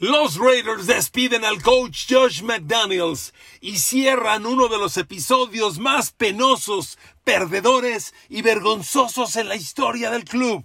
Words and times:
Los 0.00 0.38
Raiders 0.38 0.86
despiden 0.86 1.44
al 1.44 1.60
coach 1.60 2.06
Josh 2.08 2.40
McDaniels 2.40 3.34
y 3.60 3.76
cierran 3.76 4.46
uno 4.46 4.68
de 4.68 4.78
los 4.78 4.96
episodios 4.96 5.78
más 5.78 6.10
penosos, 6.12 6.96
perdedores 7.22 8.14
y 8.30 8.40
vergonzosos 8.40 9.36
en 9.36 9.50
la 9.50 9.56
historia 9.56 10.10
del 10.10 10.24
club. 10.24 10.64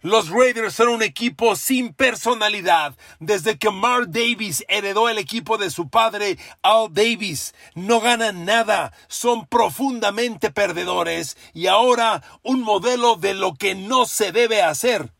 Los 0.00 0.30
Raiders 0.30 0.72
son 0.72 0.88
un 0.88 1.02
equipo 1.02 1.56
sin 1.56 1.92
personalidad 1.92 2.96
desde 3.18 3.58
que 3.58 3.68
Mark 3.68 4.06
Davis 4.08 4.64
heredó 4.66 5.10
el 5.10 5.18
equipo 5.18 5.58
de 5.58 5.68
su 5.68 5.90
padre 5.90 6.38
Al 6.62 6.88
Davis. 6.90 7.54
No 7.74 8.00
ganan 8.00 8.46
nada, 8.46 8.94
son 9.08 9.46
profundamente 9.46 10.50
perdedores 10.50 11.36
y 11.52 11.66
ahora 11.66 12.22
un 12.42 12.62
modelo 12.62 13.16
de 13.16 13.34
lo 13.34 13.52
que 13.52 13.74
no 13.74 14.06
se 14.06 14.32
debe 14.32 14.62
hacer. 14.62 15.12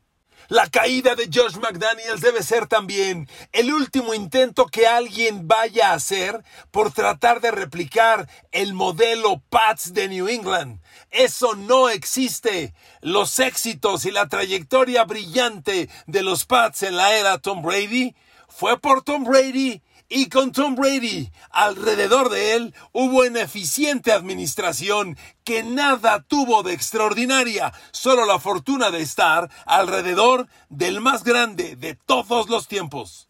La 0.50 0.68
caída 0.68 1.14
de 1.14 1.30
Josh 1.32 1.58
McDaniels 1.58 2.22
debe 2.22 2.42
ser 2.42 2.66
también 2.66 3.28
el 3.52 3.72
último 3.72 4.14
intento 4.14 4.66
que 4.66 4.84
alguien 4.84 5.46
vaya 5.46 5.90
a 5.90 5.94
hacer 5.94 6.42
por 6.72 6.92
tratar 6.92 7.40
de 7.40 7.52
replicar 7.52 8.28
el 8.50 8.74
modelo 8.74 9.40
Pats 9.48 9.94
de 9.94 10.08
New 10.08 10.26
England. 10.26 10.80
Eso 11.12 11.54
no 11.54 11.88
existe. 11.88 12.74
Los 13.00 13.38
éxitos 13.38 14.04
y 14.06 14.10
la 14.10 14.26
trayectoria 14.26 15.04
brillante 15.04 15.88
de 16.08 16.22
los 16.24 16.46
Pats 16.46 16.82
en 16.82 16.96
la 16.96 17.14
era 17.14 17.38
Tom 17.38 17.62
Brady 17.62 18.16
fue 18.48 18.76
por 18.76 19.04
Tom 19.04 19.22
Brady 19.22 19.82
y 20.10 20.28
con 20.28 20.52
Tom 20.52 20.74
Brady 20.74 21.30
alrededor 21.50 22.28
de 22.28 22.54
él 22.54 22.74
hubo 22.92 23.20
una 23.20 23.42
eficiente 23.42 24.12
administración 24.12 25.16
que 25.44 25.62
nada 25.62 26.22
tuvo 26.22 26.62
de 26.62 26.74
extraordinaria, 26.74 27.72
solo 27.92 28.26
la 28.26 28.40
fortuna 28.40 28.90
de 28.90 29.00
estar 29.00 29.48
alrededor 29.64 30.48
del 30.68 31.00
más 31.00 31.24
grande 31.24 31.76
de 31.76 31.94
todos 31.94 32.50
los 32.50 32.68
tiempos. 32.68 33.28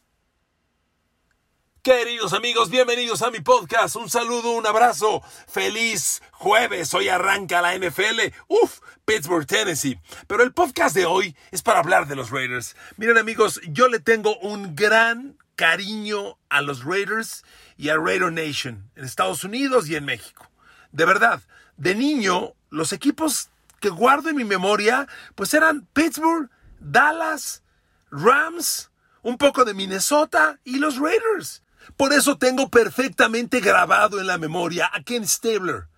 Queridos 1.83 2.35
amigos, 2.35 2.69
bienvenidos 2.69 3.23
a 3.23 3.31
mi 3.31 3.41
podcast. 3.41 3.97
Un 3.97 4.11
saludo, 4.11 4.53
un 4.53 4.67
abrazo. 4.67 5.23
Feliz 5.49 6.23
jueves. 6.33 6.93
Hoy 6.93 7.09
arranca 7.09 7.63
la 7.63 7.75
NFL. 7.75 8.35
Uf, 8.49 8.81
Pittsburgh, 9.07 9.47
Tennessee. 9.47 9.99
Pero 10.27 10.43
el 10.43 10.53
podcast 10.53 10.95
de 10.95 11.07
hoy 11.07 11.35
es 11.51 11.63
para 11.63 11.79
hablar 11.79 12.07
de 12.07 12.17
los 12.17 12.31
Raiders. 12.31 12.77
Miren 12.99 13.17
amigos, 13.17 13.63
yo 13.67 13.89
le 13.89 13.99
tengo 13.99 14.37
un 14.41 14.77
gran 14.77 15.39
cariño 15.61 16.39
a 16.49 16.63
los 16.63 16.85
Raiders 16.85 17.45
y 17.77 17.91
a 17.91 17.97
Raider 17.99 18.33
Nation 18.33 18.91
en 18.97 19.05
Estados 19.05 19.45
Unidos 19.45 19.91
y 19.91 19.95
en 19.95 20.07
México. 20.07 20.51
De 20.91 21.05
verdad, 21.05 21.43
de 21.77 21.95
niño, 21.95 22.55
los 22.71 22.95
equipos 22.95 23.51
que 23.79 23.91
guardo 23.91 24.31
en 24.31 24.37
mi 24.37 24.45
memoria, 24.45 25.07
pues 25.35 25.53
eran 25.53 25.87
Pittsburgh, 25.93 26.49
Dallas, 26.79 27.63
Rams, 28.11 28.91
un 29.21 29.37
poco 29.37 29.67
de 29.67 29.75
Minnesota 29.75 30.59
y 30.65 30.79
los 30.79 30.97
Raiders. 30.97 31.63
Por 31.95 32.15
eso 32.15 32.39
tengo 32.39 32.71
perfectamente 32.71 33.61
grabado 33.61 34.19
en 34.19 34.29
la 34.29 34.39
memoria 34.39 34.91
a 34.91 35.03
Ken 35.03 35.29
Stabler, 35.29 35.89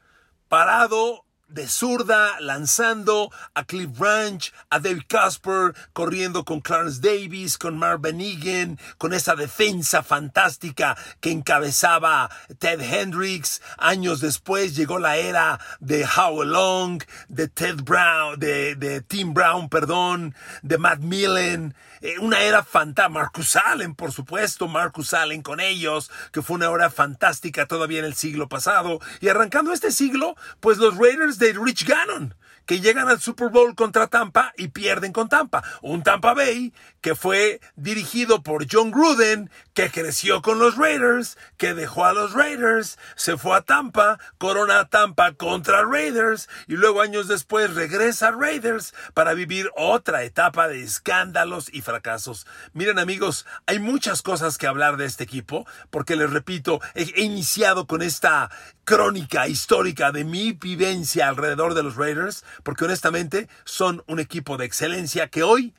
parado 0.48 1.24
de 1.53 1.69
zurda, 1.69 2.41
lanzando 2.41 3.31
a 3.55 3.64
Cliff 3.64 3.91
Branch, 3.98 4.53
a 4.70 4.78
David 4.78 5.03
Casper, 5.08 5.75
corriendo 5.92 6.45
con 6.45 6.61
Clarence 6.61 7.00
Davis, 7.00 7.58
con 7.58 7.78
Marvin 7.78 8.20
Egan, 8.20 8.78
con 8.98 9.12
esa 9.12 9.36
defensa 9.36 10.03
fantástica 10.03 10.97
que 11.20 11.30
encabezaba 11.30 12.30
Ted 12.58 12.80
Hendricks. 12.80 13.61
Años 13.78 14.20
después 14.20 14.75
llegó 14.75 14.98
la 14.98 15.17
era 15.17 15.61
de 15.80 16.05
Howell 16.05 16.53
Long, 16.53 17.03
de 17.28 17.48
Ted 17.48 17.83
Brown, 17.83 18.39
de, 18.39 18.75
de 18.77 19.00
Tim 19.03 19.34
Brown, 19.34 19.69
perdón, 19.69 20.34
de 20.62 20.78
Matt 20.78 21.00
Millen. 21.00 21.75
Eh, 22.03 22.19
una 22.19 22.41
era 22.41 22.62
fantástica. 22.62 23.08
Marcus 23.08 23.56
Allen, 23.56 23.95
por 23.95 24.12
supuesto, 24.12 24.69
Marcus 24.69 25.14
Allen 25.14 25.41
con 25.42 25.61
ellos, 25.61 26.11
que 26.33 26.42
fue 26.42 26.56
una 26.56 26.70
era 26.70 26.91
fantástica 26.91 27.67
todavía 27.67 28.00
en 28.00 28.05
el 28.05 28.14
siglo 28.14 28.48
pasado. 28.48 29.00
Y 29.20 29.28
arrancando 29.28 29.72
este 29.72 29.92
siglo, 29.92 30.36
pues 30.61 30.78
los 30.78 30.97
Raiders 30.97 31.39
de 31.39 31.53
Rich 31.53 31.86
Gannon, 31.86 32.35
que 32.67 32.80
llegan 32.80 33.08
al 33.08 33.20
Super 33.20 33.48
Bowl 33.48 33.74
contra 33.74 34.06
Tampa 34.06 34.52
y 34.56 34.68
pierden 34.68 35.12
con 35.12 35.28
Tampa. 35.28 35.62
Un 35.83 36.02
Tampa 36.02 36.34
Bay 36.34 36.73
que 37.00 37.14
fue 37.17 37.61
dirigido 37.74 38.42
por 38.42 38.67
John 38.70 38.92
Gruden, 38.92 39.50
que 39.74 39.90
creció 39.90 40.40
con 40.40 40.58
los 40.58 40.77
Raiders, 40.77 41.36
que 41.56 41.74
dejó 41.74 42.05
a 42.05 42.12
los 42.12 42.33
Raiders, 42.33 42.98
se 43.17 43.36
fue 43.36 43.56
a 43.56 43.62
Tampa, 43.62 44.18
corona 44.39 44.80
a 44.80 44.89
Tampa 44.89 45.33
contra 45.33 45.84
Raiders 45.84 46.48
y 46.68 46.74
luego 46.74 47.02
años 47.02 47.27
después 47.27 47.74
regresa 47.74 48.28
a 48.28 48.30
Raiders 48.33 48.94
para 49.14 49.34
vivir 49.34 49.70
otra 49.77 50.23
etapa 50.23 50.68
de 50.68 50.83
escándalos 50.83 51.68
y 51.73 51.83
fracasos. 51.83 52.46
Miren 52.73 52.98
amigos, 52.98 53.46
hay 53.67 53.80
muchas 53.80 54.23
cosas 54.23 54.56
que 54.56 54.67
hablar 54.67 54.96
de 54.96 55.06
este 55.06 55.24
equipo, 55.24 55.67
porque 55.90 56.17
les 56.17 56.30
repito, 56.30 56.80
he, 56.94 57.23
iniciado 57.23 57.86
con 57.86 58.02
esta 58.02 58.50
crónica 58.84 59.48
histórica 59.48 60.12
de 60.12 60.24
mi 60.24 60.52
vivencia 60.52 61.29
alrededor 61.29 61.74
de 61.74 61.83
los 61.83 61.96
Raiders, 61.96 62.44
porque 62.63 62.85
honestamente 62.85 63.48
son 63.64 64.05
un 64.07 64.20
equipo 64.20 64.57
de 64.57 64.64
excelencia 64.64 65.29
que 65.29 65.42
hoy 65.42 65.74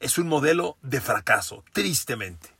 es 0.00 0.18
un 0.18 0.28
modelo 0.28 0.76
de 0.82 1.00
fracaso, 1.00 1.64
tristemente. 1.72 2.50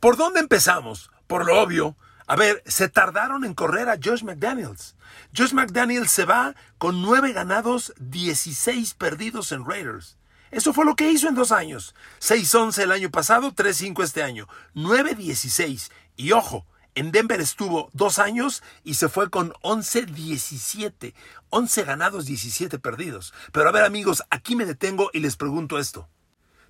¿Por 0.00 0.16
dónde 0.16 0.40
empezamos? 0.40 1.10
Por 1.26 1.46
lo 1.46 1.60
obvio. 1.60 1.96
A 2.26 2.36
ver, 2.36 2.62
se 2.64 2.88
tardaron 2.88 3.44
en 3.44 3.54
correr 3.54 3.88
a 3.88 3.98
Josh 4.02 4.22
McDaniels. 4.22 4.96
Josh 5.36 5.52
McDaniels 5.52 6.10
se 6.10 6.24
va 6.24 6.54
con 6.78 7.02
nueve 7.02 7.32
ganados, 7.32 7.92
16 7.98 8.94
perdidos 8.94 9.52
en 9.52 9.66
Raiders. 9.66 10.16
Eso 10.50 10.72
fue 10.72 10.84
lo 10.84 10.96
que 10.96 11.10
hizo 11.10 11.28
en 11.28 11.34
dos 11.34 11.52
años. 11.52 11.94
6-11 12.20 12.82
el 12.82 12.92
año 12.92 13.10
pasado, 13.10 13.52
3-5 13.52 14.02
este 14.02 14.22
año. 14.22 14.48
9-16. 14.74 15.90
Y 16.16 16.32
ojo, 16.32 16.66
en 16.94 17.12
Denver 17.12 17.40
estuvo 17.40 17.90
dos 17.92 18.18
años 18.18 18.62
y 18.84 18.94
se 18.94 19.08
fue 19.08 19.30
con 19.30 19.52
11-17. 19.62 21.14
11 21.50 21.84
ganados, 21.84 22.26
17 22.26 22.78
perdidos. 22.78 23.32
Pero 23.52 23.68
a 23.68 23.72
ver 23.72 23.84
amigos, 23.84 24.22
aquí 24.30 24.56
me 24.56 24.66
detengo 24.66 25.10
y 25.12 25.20
les 25.20 25.36
pregunto 25.36 25.78
esto. 25.78 26.08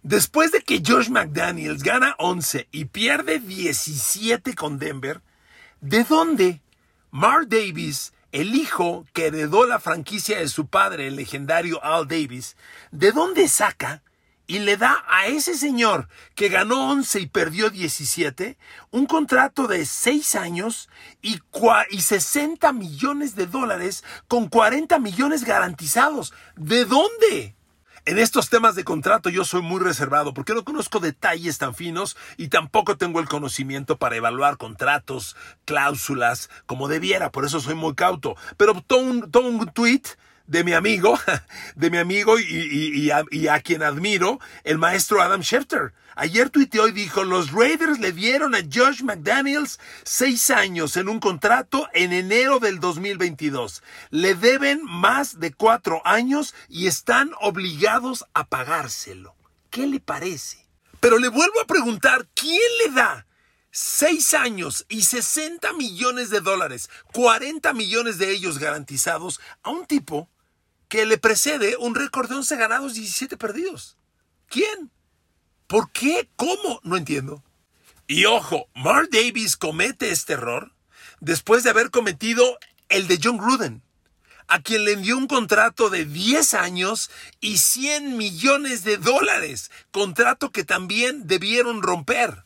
Después 0.03 0.51
de 0.51 0.63
que 0.63 0.83
Josh 0.85 1.11
McDaniels 1.11 1.83
gana 1.83 2.15
11 2.19 2.69
y 2.73 2.87
pierde 2.87 3.39
17 3.39 4.55
con 4.55 4.79
Denver, 4.79 5.21
¿de 5.81 6.05
dónde 6.05 6.63
Mark 7.11 7.49
Davis, 7.49 8.13
el 8.33 8.55
hijo 8.55 9.05
que 9.13 9.27
heredó 9.27 9.67
la 9.67 9.81
franquicia 9.81 10.39
de 10.39 10.49
su 10.49 10.69
padre, 10.69 11.09
el 11.09 11.17
legendario 11.17 11.83
Al 11.85 12.09
Davis, 12.09 12.57
de 12.93 13.13
dónde 13.13 13.49
saca 13.49 14.03
y 14.51 14.59
le 14.59 14.77
da 14.77 15.05
a 15.07 15.29
ese 15.29 15.57
señor 15.57 16.09
que 16.35 16.49
ganó 16.49 16.91
11 16.91 17.21
y 17.21 17.27
perdió 17.29 17.71
17 17.71 18.59
un 18.91 19.07
contrato 19.07 19.69
de 19.69 19.87
6 19.87 20.35
años 20.35 20.89
y, 21.23 21.39
y 21.91 22.01
60 22.01 22.73
millones 22.73 23.37
de 23.37 23.47
dólares 23.47 24.03
con 24.27 24.49
40 24.49 24.99
millones 24.99 25.45
garantizados? 25.45 26.33
¿De 26.57 26.85
dónde? 26.85 27.55
En 28.07 28.19
estos 28.19 28.51
temas 28.51 28.75
de 28.75 28.83
contrato 28.83 29.31
yo 29.31 29.45
soy 29.45 29.63
muy 29.63 29.79
reservado 29.79 30.35
porque 30.35 30.53
no 30.53 30.65
conozco 30.65 30.99
detalles 30.99 31.59
tan 31.59 31.77
finos 31.77 32.17
y 32.37 32.49
tampoco 32.49 32.97
tengo 32.97 33.21
el 33.21 33.29
conocimiento 33.29 33.99
para 33.99 34.17
evaluar 34.17 34.57
contratos, 34.57 35.37
cláusulas, 35.65 36.51
como 36.67 36.89
debiera, 36.89 37.31
por 37.31 37.45
eso 37.45 37.61
soy 37.61 37.77
muy 37.77 37.95
cauto. 37.95 38.35
Pero 38.57 38.75
todo 38.85 38.99
un, 38.99 39.31
un 39.33 39.71
tweet 39.73 40.03
de 40.51 40.65
mi 40.65 40.73
amigo, 40.73 41.17
de 41.77 41.91
mi 41.91 41.99
amigo 41.99 42.39
y, 42.39 43.11
a, 43.11 43.61
quien 43.61 43.85
admiro, 43.85 44.41
el 44.65 44.79
maestro 44.79 45.23
Adam 45.23 45.43
Schefter. 45.43 45.93
Ayer 46.17 46.51
tuiteó 46.51 46.89
y 46.89 46.93
dijo, 46.93 47.23
los 47.23 47.53
Raiders 47.53 48.01
le 48.01 48.11
dieron 48.11 48.57
a 48.57 48.59
Josh 48.59 49.03
McDaniels 49.03 49.79
seis 50.03 50.51
años 50.51 50.97
en 50.97 51.09
un 51.09 51.21
contrato 51.21 51.89
en 51.95 52.13
enero 52.13 52.59
del 52.59 52.81
2022. 52.81 53.83
Le 54.11 54.35
deben 54.35 54.83
más 54.85 55.39
de 55.39 55.53
cuatro 55.53 56.03
años 56.05 56.53
y 56.69 56.89
están 56.89 57.31
obligados 57.41 58.25
a 58.35 58.49
pagárselo. 58.49 59.37
¿Qué 59.71 59.87
le 59.87 60.01
parece? 60.01 60.67
Pero 60.99 61.19
le 61.19 61.29
vuelvo 61.29 61.61
a 61.61 61.67
preguntar, 61.67 62.27
¿quién 62.35 62.59
le 62.85 62.93
da 62.93 63.25
seis 63.71 64.35
años 64.35 64.85
y 64.89 65.03
60 65.03 65.73
millones 65.75 66.29
de 66.31 66.41
dólares, 66.41 66.91
40 67.13 67.73
millones 67.73 68.19
de 68.19 68.33
ellos 68.33 68.59
garantizados 68.59 69.41
a 69.63 69.71
un 69.71 69.87
tipo 69.87 70.29
que 70.91 71.07
le 71.07 71.17
precede 71.17 71.77
un 71.79 71.95
récord 71.95 72.29
de 72.29 72.35
11 72.35 72.57
ganados, 72.57 72.95
17 72.95 73.39
perdidos. 73.39 73.97
¿Quién? 74.49 74.91
¿Por 75.69 75.91
qué? 75.93 76.29
¿Cómo? 76.37 76.81
No 76.83 76.97
entiendo. 76.97 77.43
Y 78.09 78.25
ojo, 78.25 78.67
Mark 78.75 79.09
Davis 79.13 79.57
comete 79.57 80.11
este 80.11 80.33
error 80.33 80.73
después 81.21 81.63
de 81.63 81.71
haber 81.71 81.91
cometido 81.91 82.59
el 82.89 83.07
de 83.07 83.21
John 83.23 83.39
Gruden, 83.39 83.83
a 84.49 84.61
quien 84.63 84.85
le 84.85 84.95
envió 84.95 85.17
un 85.17 85.29
contrato 85.29 85.91
de 85.91 86.05
10 86.05 86.55
años 86.55 87.09
y 87.41 87.59
100 87.59 88.17
millones 88.17 88.83
de 88.83 88.97
dólares, 88.97 89.71
contrato 89.93 90.51
que 90.51 90.65
también 90.65 91.29
debieron 91.29 91.83
romper. 91.83 92.45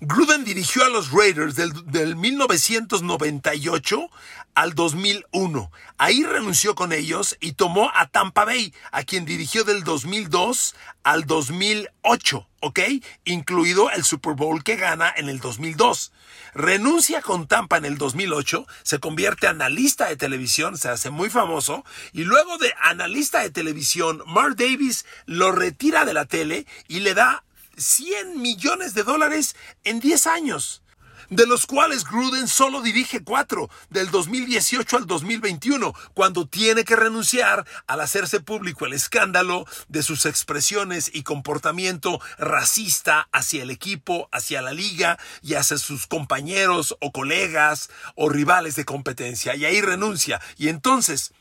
Gruden 0.00 0.44
dirigió 0.44 0.84
a 0.84 0.88
los 0.88 1.10
Raiders 1.10 1.56
del, 1.56 1.72
del, 1.86 2.14
1998 2.14 4.10
al 4.58 4.74
2001. 4.74 5.70
Ahí 5.98 6.24
renunció 6.24 6.74
con 6.74 6.92
ellos 6.92 7.36
y 7.38 7.52
tomó 7.52 7.92
a 7.94 8.08
Tampa 8.08 8.44
Bay, 8.44 8.74
a 8.90 9.04
quien 9.04 9.24
dirigió 9.24 9.62
del 9.62 9.84
2002 9.84 10.74
al 11.04 11.26
2008, 11.26 12.48
¿ok? 12.62 12.80
Incluido 13.24 13.88
el 13.92 14.02
Super 14.02 14.34
Bowl 14.34 14.64
que 14.64 14.74
gana 14.74 15.14
en 15.16 15.28
el 15.28 15.38
2002. 15.38 16.10
Renuncia 16.54 17.22
con 17.22 17.46
Tampa 17.46 17.76
en 17.76 17.84
el 17.84 17.98
2008, 17.98 18.66
se 18.82 18.98
convierte 18.98 19.46
analista 19.46 20.08
de 20.08 20.16
televisión, 20.16 20.76
se 20.76 20.88
hace 20.88 21.10
muy 21.10 21.30
famoso, 21.30 21.84
y 22.12 22.24
luego 22.24 22.58
de 22.58 22.74
analista 22.82 23.42
de 23.42 23.50
televisión, 23.50 24.24
Mark 24.26 24.56
Davis 24.56 25.06
lo 25.26 25.52
retira 25.52 26.04
de 26.04 26.14
la 26.14 26.24
tele 26.24 26.66
y 26.88 26.98
le 26.98 27.14
da 27.14 27.44
100 27.76 28.42
millones 28.42 28.94
de 28.94 29.04
dólares 29.04 29.54
en 29.84 30.00
10 30.00 30.26
años, 30.26 30.82
de 31.30 31.46
los 31.46 31.66
cuales 31.66 32.04
Gruden 32.04 32.48
solo 32.48 32.80
dirige 32.80 33.22
4, 33.22 33.68
del 33.90 34.10
2018 34.10 34.96
al 34.96 35.06
2021, 35.06 35.94
cuando 36.14 36.46
tiene 36.46 36.84
que 36.84 36.96
renunciar 36.96 37.66
al 37.86 38.00
hacerse 38.00 38.40
público 38.40 38.86
el 38.86 38.92
escándalo 38.92 39.66
de 39.88 40.02
sus 40.02 40.26
expresiones 40.26 41.10
y 41.12 41.22
comportamiento 41.22 42.20
racista 42.38 43.28
hacia 43.32 43.62
el 43.62 43.70
equipo, 43.70 44.28
hacia 44.32 44.62
la 44.62 44.72
liga 44.72 45.18
y 45.42 45.54
hacia 45.54 45.78
sus 45.78 46.06
compañeros 46.06 46.96
o 47.00 47.12
colegas 47.12 47.90
o 48.14 48.28
rivales 48.28 48.76
de 48.76 48.84
competencia. 48.84 49.54
Y 49.54 49.64
ahí 49.64 49.80
renuncia. 49.80 50.40
Y 50.56 50.68
entonces... 50.68 51.32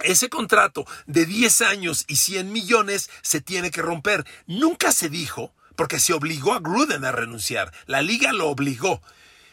Ese 0.00 0.28
contrato 0.28 0.86
de 1.06 1.24
10 1.24 1.62
años 1.62 2.04
y 2.06 2.16
100 2.16 2.52
millones 2.52 3.08
se 3.22 3.40
tiene 3.40 3.70
que 3.70 3.80
romper. 3.80 4.26
Nunca 4.46 4.92
se 4.92 5.08
dijo, 5.08 5.54
porque 5.76 6.00
se 6.00 6.12
obligó 6.12 6.54
a 6.54 6.60
Gruden 6.60 7.04
a 7.04 7.12
renunciar. 7.12 7.72
La 7.86 8.02
liga 8.02 8.32
lo 8.32 8.48
obligó. 8.48 9.02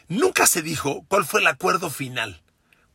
Nunca 0.08 0.46
se 0.46 0.62
dijo 0.62 1.04
cuál 1.08 1.24
fue 1.24 1.40
el 1.40 1.46
acuerdo 1.46 1.90
final. 1.90 2.42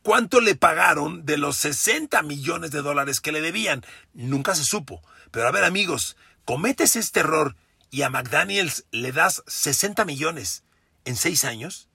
¿Cuánto 0.02 0.40
le 0.40 0.54
pagaron 0.54 1.26
de 1.26 1.36
los 1.36 1.56
60 1.56 2.22
millones 2.22 2.70
de 2.70 2.82
dólares 2.82 3.20
que 3.20 3.32
le 3.32 3.40
debían? 3.40 3.84
Nunca 4.14 4.54
se 4.54 4.64
supo. 4.64 5.02
Pero 5.30 5.46
a 5.46 5.50
ver 5.52 5.64
amigos, 5.64 6.16
cometes 6.44 6.96
este 6.96 7.20
error 7.20 7.56
y 7.90 8.02
a 8.02 8.10
McDaniels 8.10 8.86
le 8.90 9.12
das 9.12 9.42
60 9.46 10.04
millones 10.04 10.64
en 11.04 11.16
6 11.16 11.44
años, 11.44 11.88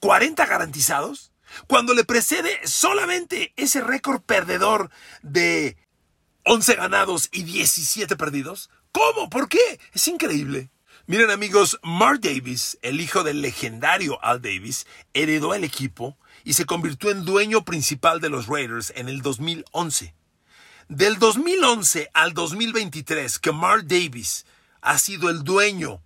40 0.00 0.44
garantizados, 0.46 1.32
cuando 1.66 1.94
le 1.94 2.04
precede 2.04 2.60
solamente 2.66 3.52
ese 3.56 3.80
récord 3.80 4.20
perdedor 4.20 4.90
de 5.22 5.76
11 6.44 6.74
ganados 6.74 7.28
y 7.32 7.44
17 7.44 8.16
perdidos. 8.16 8.70
¿Cómo? 8.92 9.30
¿Por 9.30 9.48
qué? 9.48 9.80
Es 9.92 10.08
increíble. 10.08 10.70
Miren 11.08 11.30
amigos, 11.30 11.78
Mark 11.84 12.18
Davis, 12.20 12.78
el 12.82 13.00
hijo 13.00 13.22
del 13.22 13.40
legendario 13.40 14.18
Al 14.24 14.42
Davis, 14.42 14.88
heredó 15.14 15.54
el 15.54 15.62
equipo 15.62 16.18
y 16.42 16.54
se 16.54 16.64
convirtió 16.66 17.12
en 17.12 17.24
dueño 17.24 17.64
principal 17.64 18.20
de 18.20 18.28
los 18.28 18.48
Raiders 18.48 18.92
en 18.96 19.08
el 19.08 19.22
2011. 19.22 20.16
Del 20.88 21.20
2011 21.20 22.10
al 22.12 22.34
2023, 22.34 23.38
que 23.38 23.52
Mark 23.52 23.84
Davis 23.86 24.46
ha 24.80 24.98
sido 24.98 25.30
el 25.30 25.44
dueño 25.44 26.02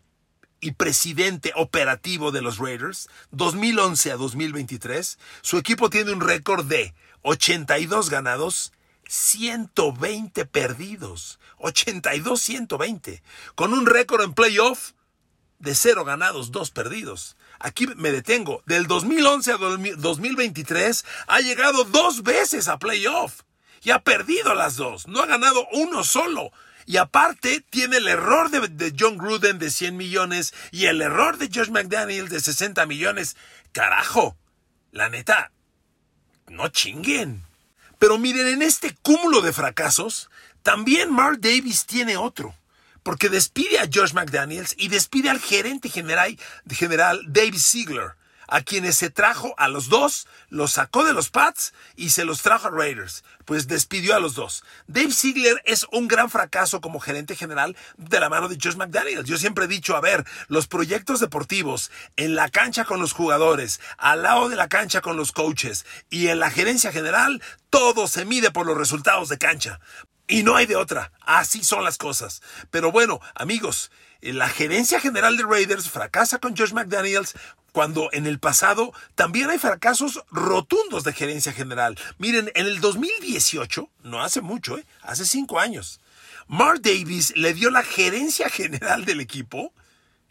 y 0.61 0.73
presidente 0.73 1.53
operativo 1.57 2.31
de 2.31 2.43
los 2.43 2.59
Raiders, 2.59 3.09
2011 3.31 4.13
a 4.13 4.17
2023, 4.19 5.19
su 5.41 5.57
equipo 5.57 5.89
tiene 5.89 6.13
un 6.13 6.21
récord 6.21 6.67
de 6.67 6.93
82 7.23 8.11
ganados, 8.11 8.75
120 9.11 10.47
perdidos. 10.47 11.41
82-120. 11.59 13.23
Con 13.57 13.73
un 13.73 13.87
récord 13.87 14.23
en 14.23 14.35
playoff 14.35 14.93
de 15.59 15.75
0 15.75 16.05
ganados, 16.05 16.53
2 16.53 16.71
perdidos. 16.71 17.37
Aquí 17.59 17.89
me 17.97 18.13
detengo. 18.13 18.63
Del 18.67 18.87
2011 18.87 19.53
a 19.53 19.57
2023 19.57 21.05
ha 21.27 21.41
llegado 21.41 21.83
dos 21.85 22.23
veces 22.23 22.69
a 22.69 22.79
playoff. 22.79 23.41
Y 23.83 23.91
ha 23.91 23.99
perdido 23.99 24.55
las 24.55 24.77
dos. 24.77 25.09
No 25.09 25.23
ha 25.23 25.27
ganado 25.27 25.67
uno 25.73 26.05
solo. 26.05 26.53
Y 26.87 26.97
aparte 26.97 27.65
tiene 27.69 27.97
el 27.97 28.07
error 28.07 28.51
de, 28.51 28.69
de, 28.69 28.95
John 28.97 29.19
Gruden 29.19 29.59
de 29.59 29.71
100 29.71 29.97
millones 29.97 30.55
y 30.71 30.87
el 30.87 31.03
error 31.03 31.37
de 31.37 31.51
Josh 31.53 31.71
McDaniel 31.71 32.29
de 32.29 32.39
60 32.39 32.87
millones. 32.87 33.37
Carajo, 33.73 34.37
la 34.93 35.09
neta, 35.09 35.51
no 36.47 36.69
chinguen. 36.69 37.50
Pero 38.01 38.17
miren, 38.17 38.47
en 38.47 38.63
este 38.63 38.97
cúmulo 39.03 39.43
de 39.43 39.53
fracasos, 39.53 40.31
también 40.63 41.13
Mark 41.13 41.39
Davis 41.41 41.85
tiene 41.85 42.17
otro. 42.17 42.55
Porque 43.03 43.29
despide 43.29 43.79
a 43.79 43.89
Josh 43.93 44.15
McDaniels 44.15 44.75
y 44.79 44.89
despide 44.89 45.29
al 45.29 45.39
gerente 45.39 45.91
general, 45.91 46.39
general 46.71 47.21
David 47.29 47.59
Ziegler 47.59 48.17
a 48.51 48.63
quienes 48.63 48.97
se 48.97 49.11
trajo 49.11 49.55
a 49.57 49.69
los 49.69 49.89
dos, 49.89 50.27
los 50.49 50.73
sacó 50.73 51.05
de 51.05 51.15
los 51.15 51.31
Pats 51.31 51.73
y 51.97 52.11
se 52.11 52.25
los 52.25 52.43
trajo 52.43 52.69
a 52.69 52.71
Raiders. 52.71 53.25
Pues 53.45 53.69
despidió 53.69 54.15
a 54.15 54.21
los 54.21 54.35
dos. 54.35 54.65
Dave 54.87 55.13
Ziegler 55.13 55.63
es 55.65 55.87
un 55.93 56.09
gran 56.09 56.29
fracaso 56.29 56.81
como 56.81 57.01
gerente 57.01 57.37
general 57.37 57.77
de 57.97 58.21
la 58.21 58.29
mano 58.29 58.49
de 58.49 58.59
Josh 58.61 58.77
McDaniels. 58.77 59.29
Yo 59.29 59.39
siempre 59.39 59.65
he 59.65 59.69
dicho, 59.69 59.97
a 59.97 60.01
ver, 60.01 60.25
los 60.49 60.67
proyectos 60.67 61.21
deportivos 61.21 61.91
en 62.17 62.35
la 62.35 62.49
cancha 62.49 62.85
con 62.85 63.01
los 63.01 63.13
jugadores, 63.13 63.81
al 63.97 64.23
lado 64.23 64.49
de 64.49 64.57
la 64.57 64.69
cancha 64.69 65.01
con 65.01 65.17
los 65.17 65.33
coaches 65.33 65.87
y 66.11 66.29
en 66.29 66.41
la 66.41 66.51
gerencia 66.51 66.93
general, 66.93 67.43
todo 67.71 68.09
se 68.09 68.25
mide 68.25 68.51
por 68.51 68.67
los 68.67 68.77
resultados 68.77 69.29
de 69.29 69.39
cancha. 69.39 69.81
Y 70.27 70.45
no 70.45 70.55
hay 70.55 70.67
de 70.67 70.77
otra. 70.77 71.11
Así 71.21 71.65
son 71.65 71.83
las 71.83 71.99
cosas. 71.99 72.41
Pero 72.71 72.93
bueno, 72.93 73.21
amigos, 73.35 73.91
la 74.23 74.49
gerencia 74.49 75.01
general 75.01 75.37
de 75.37 75.45
Raiders 75.45 75.89
fracasa 75.89 76.39
con 76.39 76.57
Josh 76.57 76.73
McDaniels 76.73 77.35
cuando 77.73 78.11
en 78.13 78.27
el 78.27 78.39
pasado 78.39 78.93
también 79.15 79.51
hay 79.51 79.59
fracasos 79.59 80.23
rotundos 80.31 81.05
de 81.05 81.13
gerencia 81.13 81.53
general. 81.53 81.99
Miren, 82.19 82.51
en 82.55 82.67
el 82.67 82.81
2018, 82.81 83.89
no 84.03 84.23
hace 84.23 84.41
mucho, 84.41 84.79
¿eh? 84.79 84.87
hace 85.03 85.25
cinco 85.25 85.61
años, 85.61 86.01
Mark 86.49 86.83
Davis 86.83 87.33
le 87.37 87.55
dio 87.55 87.71
la 87.71 87.83
gerencia 87.83 88.49
general 88.51 89.05
del 89.05 89.21
equipo 89.21 89.73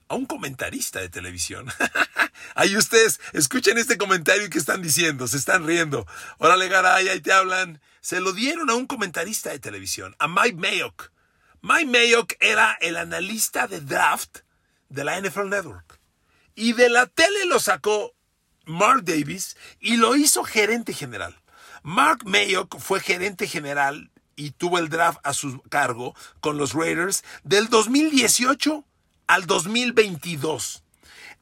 a 0.09 0.15
un 0.15 0.25
comentarista 0.25 0.99
de 0.99 1.09
televisión. 1.09 1.67
Ahí 2.55 2.75
ustedes 2.75 3.21
escuchen 3.33 3.77
este 3.77 3.97
comentario 3.97 4.49
que 4.49 4.57
están 4.57 4.81
diciendo, 4.81 5.27
se 5.27 5.37
están 5.37 5.65
riendo. 5.65 6.05
Órale, 6.39 6.67
garay, 6.67 7.07
ahí 7.07 7.21
te 7.21 7.31
hablan. 7.31 7.79
Se 8.01 8.19
lo 8.19 8.33
dieron 8.33 8.69
a 8.69 8.75
un 8.75 8.87
comentarista 8.87 9.51
de 9.51 9.59
televisión, 9.59 10.15
a 10.19 10.27
Mike 10.27 10.57
Mayock. 10.57 11.11
Mike 11.61 11.87
Mayock 11.87 12.33
era 12.39 12.77
el 12.79 12.95
analista 12.95 13.67
de 13.67 13.81
draft 13.81 14.39
de 14.87 15.03
la 15.03 15.19
NFL 15.19 15.49
Network. 15.49 15.99
Y 16.55 16.73
de 16.73 16.89
la 16.89 17.05
tele 17.05 17.45
lo 17.45 17.59
sacó 17.59 18.13
Mark 18.65 19.03
Davis 19.03 19.57
y 19.79 19.97
lo 19.97 20.15
hizo 20.15 20.43
gerente 20.43 20.93
general. 20.93 21.35
Mark 21.83 22.19
Mayock 22.25 22.79
fue 22.79 23.01
gerente 23.01 23.47
general 23.47 24.09
y 24.37 24.51
tuvo 24.51 24.79
el 24.79 24.87
draft 24.87 25.19
a 25.23 25.33
su 25.33 25.61
cargo 25.63 26.15
con 26.39 26.57
los 26.57 26.73
Raiders 26.73 27.25
del 27.43 27.67
2018 27.67 28.85
al 29.27 29.45
2022. 29.45 30.83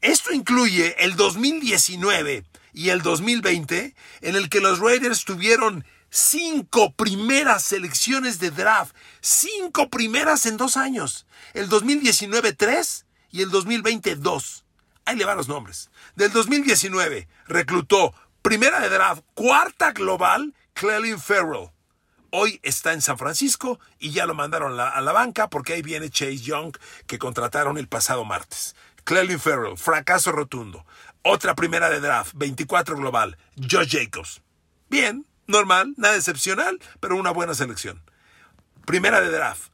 Esto 0.02 0.34
incluye 0.34 0.96
el 1.04 1.16
2019 1.16 2.44
y 2.74 2.90
el 2.90 3.02
2020 3.04 3.95
en 4.21 4.36
el 4.36 4.50
que 4.50 4.62
los 4.62 4.80
Raiders 4.80 5.26
tuvieron 5.26 5.86
cinco 6.09 6.94
primeras 6.94 7.64
selecciones 7.64 8.40
de 8.40 8.52
draft, 8.52 8.95
cinco 9.21 9.90
primeras 9.90 10.45
en 10.45 10.57
dos 10.57 10.78
años. 10.78 11.26
El 11.54 11.69
2019 11.69 12.54
tres 12.54 13.06
y 13.31 13.42
el 13.42 13.52
2020 13.52 14.16
dos. 14.16 14.66
Ahí 15.06 15.16
le 15.16 15.26
van 15.26 15.37
los 15.37 15.47
nombres. 15.47 15.90
Del 16.16 16.31
2019 16.31 17.28
reclutó 17.47 18.14
primera 18.42 18.80
de 18.80 18.90
draft, 18.90 19.23
cuarta 19.33 19.92
global, 19.92 20.54
Clelin 20.73 21.19
Farrell. 21.19 21.69
Hoy 22.30 22.59
está 22.61 22.94
en 22.94 23.02
San 23.02 23.18
Francisco 23.18 23.80
y 23.99 24.11
ya 24.11 24.26
lo 24.26 24.33
mandaron 24.33 24.78
a 24.80 24.99
la 25.02 25.11
banca 25.14 25.49
porque 25.49 25.73
ahí 25.73 25.81
viene 25.81 26.09
Chase 26.09 26.40
Young 26.40 26.76
que 27.06 27.19
contrataron 27.19 27.78
el 27.78 27.87
pasado 27.87 28.26
martes. 28.26 28.76
Clelin 29.06 29.40
Farrell, 29.40 29.78
fracaso 29.78 30.31
rotundo. 30.33 30.85
Otra 31.21 31.56
primera 31.56 31.90
de 31.90 31.99
draft, 31.99 32.33
24 32.35 32.95
global, 32.95 33.37
Josh 33.56 33.97
Jacobs. 33.97 34.42
Bien, 34.90 35.27
normal, 35.47 35.94
nada 35.97 36.16
excepcional, 36.16 36.80
pero 36.99 37.16
una 37.16 37.31
buena 37.31 37.54
selección. 37.54 38.04
Primera 38.85 39.21
de 39.21 39.31
draft, 39.31 39.71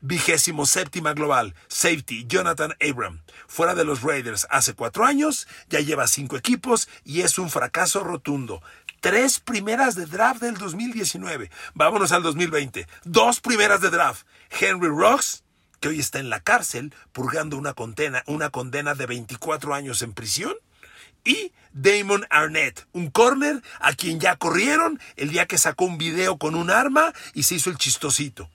vigésimo 0.00 0.66
séptima 0.66 1.14
global, 1.14 1.54
safety 1.68 2.26
Jonathan 2.26 2.74
Abram. 2.80 3.22
Fuera 3.46 3.74
de 3.74 3.84
los 3.84 4.02
Raiders 4.02 4.46
hace 4.50 4.74
cuatro 4.74 5.04
años, 5.04 5.46
ya 5.68 5.80
lleva 5.80 6.06
cinco 6.06 6.36
equipos 6.36 6.88
y 7.04 7.22
es 7.22 7.38
un 7.38 7.50
fracaso 7.50 8.04
rotundo. 8.04 8.62
Tres 9.00 9.40
primeras 9.40 9.94
de 9.94 10.06
draft 10.06 10.40
del 10.40 10.56
2019. 10.56 11.50
Vámonos 11.74 12.12
al 12.12 12.22
2020. 12.22 12.86
Dos 13.04 13.40
primeras 13.40 13.80
de 13.80 13.90
draft. 13.90 14.26
Henry 14.50 14.88
Rocks, 14.88 15.44
que 15.80 15.88
hoy 15.88 16.00
está 16.00 16.18
en 16.18 16.30
la 16.30 16.40
cárcel 16.40 16.94
purgando 17.12 17.56
una 17.56 17.74
condena, 17.74 18.22
una 18.26 18.50
condena 18.50 18.94
de 18.94 19.06
24 19.06 19.74
años 19.74 20.02
en 20.02 20.12
prisión. 20.12 20.54
Y 21.26 21.52
Damon 21.72 22.24
Arnett, 22.30 22.86
un 22.92 23.10
corner 23.10 23.62
a 23.80 23.92
quien 23.92 24.20
ya 24.20 24.36
corrieron 24.36 24.98
el 25.16 25.30
día 25.30 25.46
que 25.46 25.58
sacó 25.58 25.84
un 25.84 25.98
video 25.98 26.38
con 26.38 26.54
un 26.54 26.70
arma 26.70 27.12
y 27.34 27.42
se 27.42 27.56
hizo 27.56 27.68
el 27.68 27.76
chistosito 27.76 28.48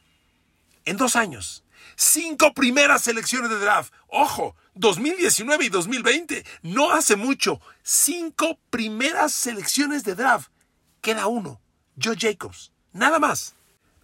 en 0.85 0.97
dos 0.97 1.15
años. 1.15 1.63
Cinco 1.95 2.53
primeras 2.53 3.03
selecciones 3.03 3.49
de 3.49 3.59
draft. 3.59 3.93
Ojo, 4.07 4.55
2019 4.75 5.65
y 5.65 5.69
2020. 5.69 6.45
No 6.63 6.91
hace 6.91 7.15
mucho. 7.15 7.59
Cinco 7.83 8.57
primeras 8.69 9.33
selecciones 9.33 10.03
de 10.03 10.15
draft. 10.15 10.49
Queda 11.01 11.27
uno. 11.27 11.61
Joe 12.01 12.15
Jacobs. 12.17 12.71
Nada 12.93 13.19
más. 13.19 13.55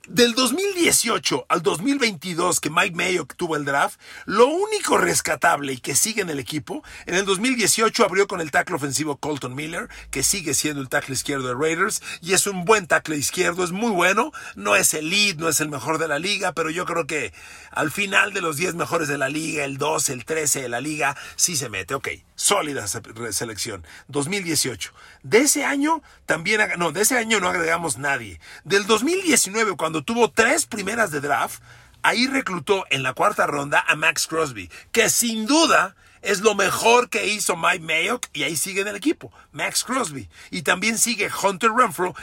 Del 0.09 0.35
2018 0.35 1.47
al 1.49 1.61
2022 1.61 2.61
que 2.61 2.69
Mike 2.69 2.95
Mayo 2.95 3.27
tuvo 3.35 3.57
el 3.57 3.65
draft, 3.65 3.99
lo 4.25 4.47
único 4.47 4.97
rescatable 4.97 5.73
y 5.73 5.79
que 5.79 5.95
sigue 5.95 6.21
en 6.21 6.29
el 6.29 6.39
equipo, 6.39 6.81
en 7.07 7.15
el 7.15 7.25
2018 7.25 8.05
abrió 8.05 8.25
con 8.25 8.39
el 8.39 8.49
tackle 8.49 8.77
ofensivo 8.77 9.17
Colton 9.17 9.53
Miller, 9.53 9.89
que 10.09 10.23
sigue 10.23 10.53
siendo 10.53 10.79
el 10.79 10.87
tackle 10.87 11.13
izquierdo 11.13 11.49
de 11.49 11.55
Raiders, 11.55 12.01
y 12.21 12.31
es 12.31 12.47
un 12.47 12.63
buen 12.63 12.87
tackle 12.87 13.17
izquierdo, 13.17 13.65
es 13.65 13.71
muy 13.71 13.91
bueno, 13.91 14.31
no 14.55 14.77
es 14.77 14.93
el 14.93 15.09
lead, 15.09 15.35
no 15.39 15.49
es 15.49 15.59
el 15.59 15.67
mejor 15.67 15.97
de 15.97 16.07
la 16.07 16.19
liga, 16.19 16.53
pero 16.53 16.69
yo 16.69 16.85
creo 16.85 17.05
que 17.05 17.33
al 17.71 17.91
final 17.91 18.31
de 18.31 18.39
los 18.39 18.55
10 18.55 18.75
mejores 18.75 19.09
de 19.09 19.17
la 19.17 19.27
liga, 19.27 19.65
el 19.65 19.77
12, 19.77 20.13
el 20.13 20.23
13 20.23 20.61
de 20.61 20.69
la 20.69 20.79
liga, 20.79 21.17
sí 21.35 21.57
se 21.57 21.67
mete, 21.67 21.95
ok, 21.95 22.07
sólida 22.35 22.87
selección, 22.87 23.85
2018. 24.07 24.93
De 25.23 25.39
ese 25.39 25.65
año 25.65 26.01
también, 26.25 26.61
no, 26.77 26.93
de 26.93 27.01
ese 27.01 27.17
año 27.17 27.41
no 27.41 27.49
agregamos 27.49 27.97
nadie. 27.97 28.39
Del 28.63 28.85
2019, 28.85 29.75
cuando 29.75 29.96
tuvo 30.03 30.31
tres 30.31 30.65
primeras 30.65 31.11
de 31.11 31.21
draft, 31.21 31.61
ahí 32.03 32.27
reclutó 32.27 32.85
en 32.89 33.03
la 33.03 33.13
cuarta 33.13 33.47
ronda 33.47 33.83
a 33.87 33.95
Max 33.95 34.27
Crosby, 34.27 34.69
que 34.91 35.09
sin 35.09 35.45
duda 35.45 35.95
es 36.21 36.41
lo 36.41 36.55
mejor 36.55 37.09
que 37.09 37.27
hizo 37.27 37.55
Mike 37.55 37.83
Mayock 37.83 38.27
y 38.33 38.43
ahí 38.43 38.57
sigue 38.57 38.81
en 38.81 38.87
el 38.87 38.95
equipo, 38.95 39.31
Max 39.51 39.83
Crosby. 39.83 40.29
Y 40.51 40.63
también 40.63 40.97
sigue 40.97 41.29
Hunter 41.41 41.71
Renfro, 41.71 42.15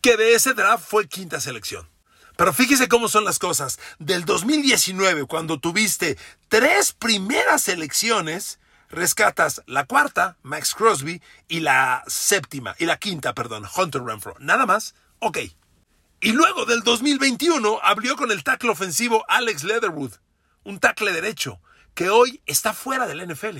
que 0.00 0.16
de 0.16 0.34
ese 0.34 0.54
draft 0.54 0.84
fue 0.88 1.08
quinta 1.08 1.40
selección. 1.40 1.88
Pero 2.36 2.52
fíjese 2.52 2.86
cómo 2.86 3.08
son 3.08 3.24
las 3.24 3.40
cosas. 3.40 3.80
Del 3.98 4.24
2019, 4.24 5.24
cuando 5.24 5.58
tuviste 5.58 6.16
tres 6.48 6.92
primeras 6.92 7.62
selecciones, 7.62 8.60
rescatas 8.90 9.62
la 9.66 9.86
cuarta, 9.86 10.36
Max 10.42 10.74
Crosby, 10.74 11.20
y 11.48 11.60
la 11.60 12.04
séptima, 12.06 12.76
y 12.78 12.86
la 12.86 12.98
quinta, 12.98 13.34
perdón, 13.34 13.66
Hunter 13.76 14.02
Renfro. 14.04 14.36
Nada 14.38 14.66
más. 14.66 14.94
Ok. 15.18 15.38
Y 16.20 16.32
luego 16.32 16.64
del 16.64 16.82
2021 16.82 17.78
abrió 17.80 18.16
con 18.16 18.32
el 18.32 18.42
tackle 18.42 18.70
ofensivo 18.70 19.24
Alex 19.28 19.62
Leatherwood, 19.62 20.14
un 20.64 20.80
tackle 20.80 21.12
derecho, 21.12 21.60
que 21.94 22.10
hoy 22.10 22.42
está 22.44 22.72
fuera 22.72 23.06
del 23.06 23.24
NFL. 23.24 23.58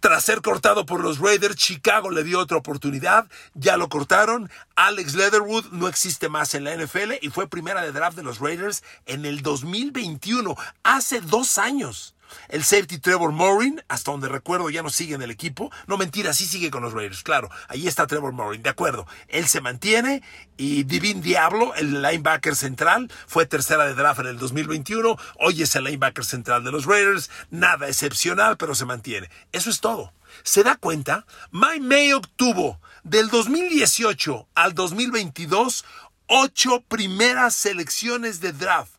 Tras 0.00 0.24
ser 0.24 0.40
cortado 0.40 0.86
por 0.86 1.02
los 1.02 1.18
Raiders, 1.18 1.54
Chicago 1.54 2.10
le 2.10 2.24
dio 2.24 2.38
otra 2.38 2.56
oportunidad, 2.56 3.28
ya 3.52 3.76
lo 3.76 3.90
cortaron, 3.90 4.50
Alex 4.74 5.14
Leatherwood 5.14 5.66
no 5.66 5.86
existe 5.86 6.30
más 6.30 6.54
en 6.54 6.64
la 6.64 6.74
NFL 6.74 7.12
y 7.20 7.28
fue 7.28 7.46
primera 7.46 7.82
de 7.82 7.92
draft 7.92 8.16
de 8.16 8.22
los 8.22 8.38
Raiders 8.38 8.82
en 9.04 9.26
el 9.26 9.42
2021, 9.42 10.56
hace 10.82 11.20
dos 11.20 11.58
años. 11.58 12.14
El 12.48 12.64
safety 12.64 12.98
Trevor 12.98 13.32
Morin, 13.32 13.82
hasta 13.88 14.10
donde 14.10 14.28
recuerdo, 14.28 14.70
ya 14.70 14.82
no 14.82 14.90
sigue 14.90 15.14
en 15.14 15.22
el 15.22 15.30
equipo. 15.30 15.70
No 15.86 15.96
mentira, 15.96 16.32
sí 16.32 16.46
sigue 16.46 16.70
con 16.70 16.82
los 16.82 16.92
Raiders, 16.92 17.22
claro. 17.22 17.50
Ahí 17.68 17.88
está 17.88 18.06
Trevor 18.06 18.32
Morin, 18.32 18.62
de 18.62 18.70
acuerdo. 18.70 19.06
Él 19.28 19.46
se 19.46 19.60
mantiene 19.60 20.22
y 20.56 20.84
Divin 20.84 21.22
Diablo, 21.22 21.74
el 21.74 22.02
linebacker 22.02 22.54
central, 22.54 23.10
fue 23.26 23.46
tercera 23.46 23.86
de 23.86 23.94
draft 23.94 24.20
en 24.20 24.26
el 24.26 24.38
2021. 24.38 25.16
Hoy 25.38 25.62
es 25.62 25.74
el 25.76 25.84
linebacker 25.84 26.24
central 26.24 26.64
de 26.64 26.72
los 26.72 26.86
Raiders. 26.86 27.30
Nada 27.50 27.88
excepcional, 27.88 28.56
pero 28.56 28.74
se 28.74 28.84
mantiene. 28.84 29.30
Eso 29.52 29.70
es 29.70 29.80
todo. 29.80 30.12
¿Se 30.44 30.62
da 30.62 30.76
cuenta? 30.76 31.26
Mike 31.50 31.80
Mayo 31.80 32.20
tuvo 32.36 32.80
del 33.02 33.28
2018 33.28 34.48
al 34.54 34.74
2022 34.74 35.84
ocho 36.26 36.82
primeras 36.88 37.54
selecciones 37.54 38.40
de 38.40 38.52
draft. 38.52 38.94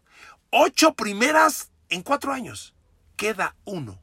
Ocho 0.51 0.93
primeras 0.93 1.71
en 1.89 2.03
cuatro 2.03 2.31
años 2.31 2.72
queda 3.15 3.55
uno. 3.65 4.01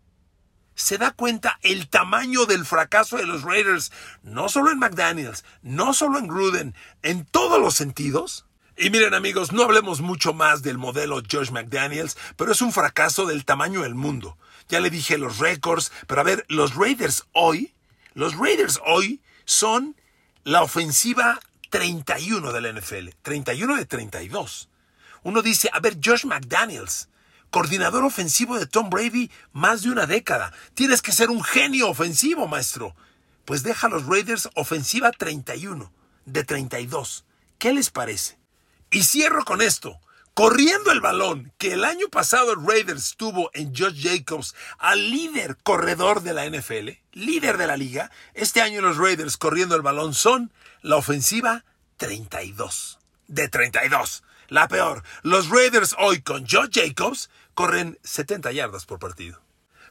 Se 0.74 0.96
da 0.96 1.10
cuenta 1.12 1.58
el 1.62 1.88
tamaño 1.88 2.46
del 2.46 2.64
fracaso 2.64 3.18
de 3.18 3.26
los 3.26 3.42
Raiders, 3.42 3.92
no 4.22 4.48
solo 4.48 4.70
en 4.70 4.78
McDaniels, 4.78 5.44
no 5.62 5.92
solo 5.92 6.18
en 6.18 6.26
Gruden, 6.26 6.74
en 7.02 7.26
todos 7.26 7.60
los 7.60 7.74
sentidos. 7.74 8.46
Y 8.78 8.88
miren 8.88 9.12
amigos, 9.12 9.52
no 9.52 9.64
hablemos 9.64 10.00
mucho 10.00 10.32
más 10.32 10.62
del 10.62 10.78
modelo 10.78 11.20
Josh 11.30 11.50
McDaniels, 11.50 12.16
pero 12.36 12.52
es 12.52 12.62
un 12.62 12.72
fracaso 12.72 13.26
del 13.26 13.44
tamaño 13.44 13.82
del 13.82 13.94
mundo. 13.94 14.38
Ya 14.70 14.80
le 14.80 14.88
dije 14.88 15.18
los 15.18 15.38
récords, 15.38 15.92
pero 16.06 16.22
a 16.22 16.24
ver, 16.24 16.46
los 16.48 16.74
Raiders 16.76 17.26
hoy, 17.32 17.74
los 18.14 18.36
Raiders 18.36 18.80
hoy 18.86 19.20
son 19.44 19.96
la 20.44 20.62
ofensiva 20.62 21.40
31 21.68 22.52
de 22.52 22.60
la 22.62 22.72
NFL, 22.72 23.10
31 23.20 23.76
de 23.76 23.84
32. 23.84 24.70
Uno 25.24 25.42
dice, 25.42 25.68
a 25.74 25.80
ver, 25.80 25.98
Josh 26.02 26.24
McDaniels, 26.24 27.09
coordinador 27.50 28.04
ofensivo 28.04 28.58
de 28.58 28.66
Tom 28.66 28.90
Brady 28.90 29.30
más 29.52 29.82
de 29.82 29.90
una 29.90 30.06
década. 30.06 30.52
Tienes 30.74 31.02
que 31.02 31.12
ser 31.12 31.30
un 31.30 31.42
genio 31.42 31.88
ofensivo, 31.88 32.48
maestro. 32.48 32.94
Pues 33.44 33.62
deja 33.62 33.86
a 33.86 33.90
los 33.90 34.06
Raiders 34.06 34.48
ofensiva 34.54 35.10
31 35.10 35.92
de 36.24 36.44
32. 36.44 37.24
¿Qué 37.58 37.72
les 37.72 37.90
parece? 37.90 38.38
Y 38.90 39.02
cierro 39.02 39.44
con 39.44 39.62
esto. 39.62 40.00
Corriendo 40.34 40.92
el 40.92 41.00
balón 41.00 41.52
que 41.58 41.72
el 41.72 41.84
año 41.84 42.08
pasado 42.08 42.52
el 42.52 42.66
Raiders 42.66 43.16
tuvo 43.16 43.50
en 43.52 43.74
Josh 43.74 44.00
Jacobs 44.02 44.54
al 44.78 45.10
líder 45.10 45.56
corredor 45.62 46.22
de 46.22 46.32
la 46.32 46.48
NFL, 46.48 46.90
líder 47.12 47.58
de 47.58 47.66
la 47.66 47.76
liga, 47.76 48.10
este 48.32 48.62
año 48.62 48.80
los 48.80 48.96
Raiders 48.96 49.36
corriendo 49.36 49.74
el 49.74 49.82
balón 49.82 50.14
son 50.14 50.52
la 50.82 50.96
ofensiva 50.96 51.64
32. 51.98 52.98
De 53.26 53.48
32. 53.48 54.22
La 54.50 54.66
peor, 54.66 55.04
los 55.22 55.48
Raiders 55.48 55.94
hoy 55.96 56.22
con 56.22 56.44
Josh 56.44 56.70
Jacobs 56.72 57.30
corren 57.54 58.00
70 58.02 58.50
yardas 58.50 58.84
por 58.84 58.98
partido. 58.98 59.40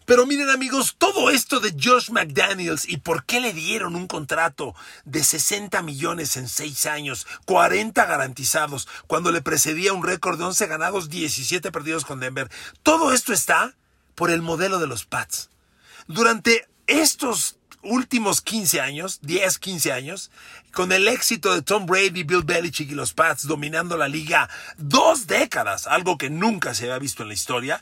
Pero 0.05 0.25
miren 0.25 0.49
amigos, 0.49 0.95
todo 0.97 1.29
esto 1.29 1.61
de 1.61 1.73
Josh 1.81 2.09
McDaniels 2.09 2.89
y 2.89 2.97
por 2.97 3.23
qué 3.23 3.39
le 3.39 3.53
dieron 3.53 3.95
un 3.95 4.05
contrato 4.05 4.75
de 5.05 5.23
60 5.23 5.81
millones 5.81 6.35
en 6.35 6.49
6 6.49 6.87
años, 6.87 7.25
40 7.45 8.05
garantizados, 8.05 8.89
cuando 9.07 9.31
le 9.31 9.41
precedía 9.41 9.93
un 9.93 10.03
récord 10.03 10.37
de 10.37 10.43
11 10.43 10.67
ganados, 10.67 11.09
17 11.09 11.71
perdidos 11.71 12.03
con 12.03 12.19
Denver, 12.19 12.51
todo 12.83 13.13
esto 13.13 13.31
está 13.31 13.75
por 14.13 14.29
el 14.29 14.41
modelo 14.41 14.79
de 14.79 14.87
los 14.87 15.05
Pats. 15.05 15.49
Durante 16.07 16.67
estos 16.85 17.58
últimos 17.81 18.41
15 18.41 18.81
años, 18.81 19.19
10, 19.21 19.59
15 19.59 19.91
años, 19.91 20.31
con 20.73 20.91
el 20.91 21.07
éxito 21.07 21.53
de 21.53 21.61
Tom 21.61 21.85
Brady, 21.85 22.23
Bill 22.23 22.43
Belichick 22.43 22.91
y 22.91 22.95
los 22.95 23.13
Pats 23.13 23.47
dominando 23.47 23.97
la 23.97 24.07
liga 24.07 24.49
dos 24.77 25.27
décadas, 25.27 25.87
algo 25.87 26.17
que 26.17 26.29
nunca 26.29 26.73
se 26.73 26.85
había 26.85 26.99
visto 26.99 27.23
en 27.23 27.29
la 27.29 27.33
historia, 27.33 27.81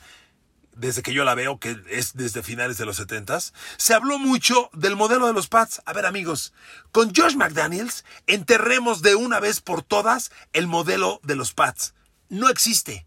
desde 0.78 1.02
que 1.02 1.12
yo 1.12 1.24
la 1.24 1.34
veo, 1.34 1.58
que 1.58 1.76
es 1.90 2.16
desde 2.16 2.42
finales 2.42 2.78
de 2.78 2.86
los 2.86 2.96
70 2.96 3.38
se 3.76 3.94
habló 3.94 4.18
mucho 4.18 4.70
del 4.72 4.96
modelo 4.96 5.26
de 5.26 5.32
los 5.32 5.48
Pats. 5.48 5.82
A 5.84 5.92
ver 5.92 6.06
amigos, 6.06 6.54
con 6.92 7.12
Josh 7.14 7.34
McDaniels 7.34 8.04
enterremos 8.26 9.02
de 9.02 9.14
una 9.16 9.40
vez 9.40 9.60
por 9.60 9.82
todas 9.82 10.30
el 10.52 10.66
modelo 10.66 11.20
de 11.24 11.36
los 11.36 11.52
Pats. 11.52 11.94
No 12.28 12.48
existe. 12.48 13.06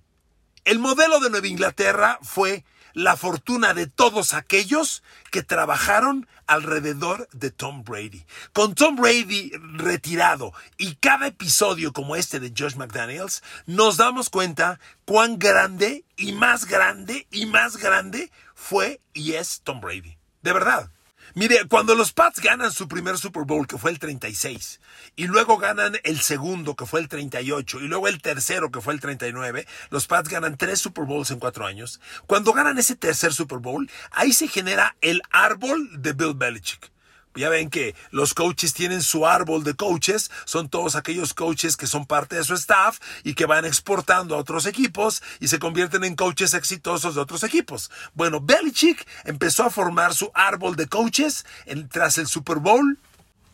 El 0.66 0.80
modelo 0.80 1.20
de 1.20 1.30
Nueva 1.30 1.48
Inglaterra 1.48 2.20
fue 2.22 2.66
la 2.94 3.16
fortuna 3.18 3.74
de 3.74 3.88
todos 3.88 4.34
aquellos 4.34 5.04
que 5.32 5.44
trabajaron 5.44 6.28
alrededor 6.48 7.28
de 7.32 7.52
Tom 7.52 7.84
Brady. 7.84 8.26
Con 8.54 8.76
Tom 8.76 8.96
Brady 8.96 9.52
retirado 9.76 10.54
y 10.78 10.96
cada 10.96 11.28
episodio 11.28 11.94
como 11.94 12.16
este 12.16 12.40
de 12.40 12.54
Josh 12.58 12.76
McDaniels, 12.76 13.44
nos 13.66 13.98
damos 13.98 14.30
cuenta 14.30 14.80
cuán 15.06 15.40
grande 15.40 16.04
y 16.18 16.34
más 16.34 16.66
grande 16.66 17.28
y 17.32 17.46
más 17.46 17.78
grande 17.78 18.32
fue 18.56 19.02
y 19.14 19.34
es 19.34 19.62
Tom 19.64 19.82
Brady. 19.82 20.18
De 20.42 20.54
verdad. 20.54 20.90
Mire, 21.34 21.66
cuando 21.70 21.96
los 21.96 22.12
Pats 22.12 22.42
ganan 22.42 22.74
su 22.74 22.90
primer 22.90 23.18
Super 23.18 23.44
Bowl, 23.44 23.66
que 23.66 23.78
fue 23.78 23.92
el 23.92 24.00
36, 24.00 24.82
y 25.16 25.28
luego 25.28 25.58
ganan 25.58 25.98
el 26.04 26.20
segundo, 26.20 26.76
que 26.76 26.86
fue 26.86 27.00
el 27.00 27.08
38, 27.08 27.80
y 27.80 27.88
luego 27.88 28.10
el 28.10 28.22
tercero, 28.22 28.70
que 28.70 28.82
fue 28.82 28.94
el 28.94 29.00
39, 29.00 29.66
los 29.92 30.08
Pats 30.08 30.28
ganan 30.28 30.58
tres 30.58 30.80
Super 30.80 31.06
Bowls 31.06 31.32
en 31.32 31.40
cuatro 31.40 31.66
años. 31.66 32.02
Cuando 32.28 32.52
ganan 32.52 32.78
ese 32.78 32.98
tercer 32.98 33.34
Super 33.34 33.60
Bowl, 33.60 33.90
ahí 34.12 34.34
se 34.34 34.50
genera 34.50 34.98
el 35.00 35.22
árbol 35.32 36.02
de 36.02 36.12
Bill 36.12 36.34
Belichick. 36.36 36.91
Ya 37.36 37.50
ven 37.50 37.70
que 37.70 37.96
los 38.12 38.34
coaches 38.34 38.74
tienen 38.74 39.02
su 39.02 39.26
árbol 39.26 39.64
de 39.64 39.74
coaches, 39.74 40.32
son 40.46 40.70
todos 40.70 40.96
aquellos 40.96 41.34
coaches 41.34 41.78
que 41.78 41.88
son 41.88 42.06
parte 42.06 42.36
de 42.36 42.44
su 42.44 42.54
staff 42.56 43.00
y 43.24 43.36
que 43.36 43.46
van 43.46 43.66
exportando 43.66 44.36
a 44.36 44.40
otros 44.40 44.66
equipos 44.66 45.24
y 45.40 45.48
se 45.48 45.60
convierten 45.60 46.04
en 46.04 46.16
coaches 46.16 46.54
exitosos 46.54 47.16
de 47.16 47.22
otros 47.22 47.44
equipos. 47.44 47.90
Bueno, 48.14 48.42
Belichick 48.42 49.08
empezó 49.24 49.64
a 49.64 49.70
formar 49.70 50.14
su 50.14 50.30
árbol 50.34 50.76
de 50.76 50.88
coaches 50.88 51.46
tras 51.90 52.18
el 52.18 52.28
Super 52.28 52.58
Bowl 52.58 52.98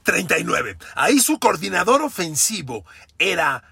39. 0.03 0.77
Ahí 0.95 1.19
su 1.19 1.37
coordinador 1.37 2.01
ofensivo 2.01 2.85
era 3.19 3.63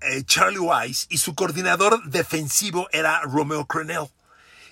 eh, 0.00 0.22
Charlie 0.24 0.58
Weiss 0.58 1.06
y 1.08 1.18
su 1.18 1.34
coordinador 1.34 2.04
defensivo 2.10 2.88
era 2.92 3.20
Romeo 3.22 3.66
Crennel. 3.66 4.08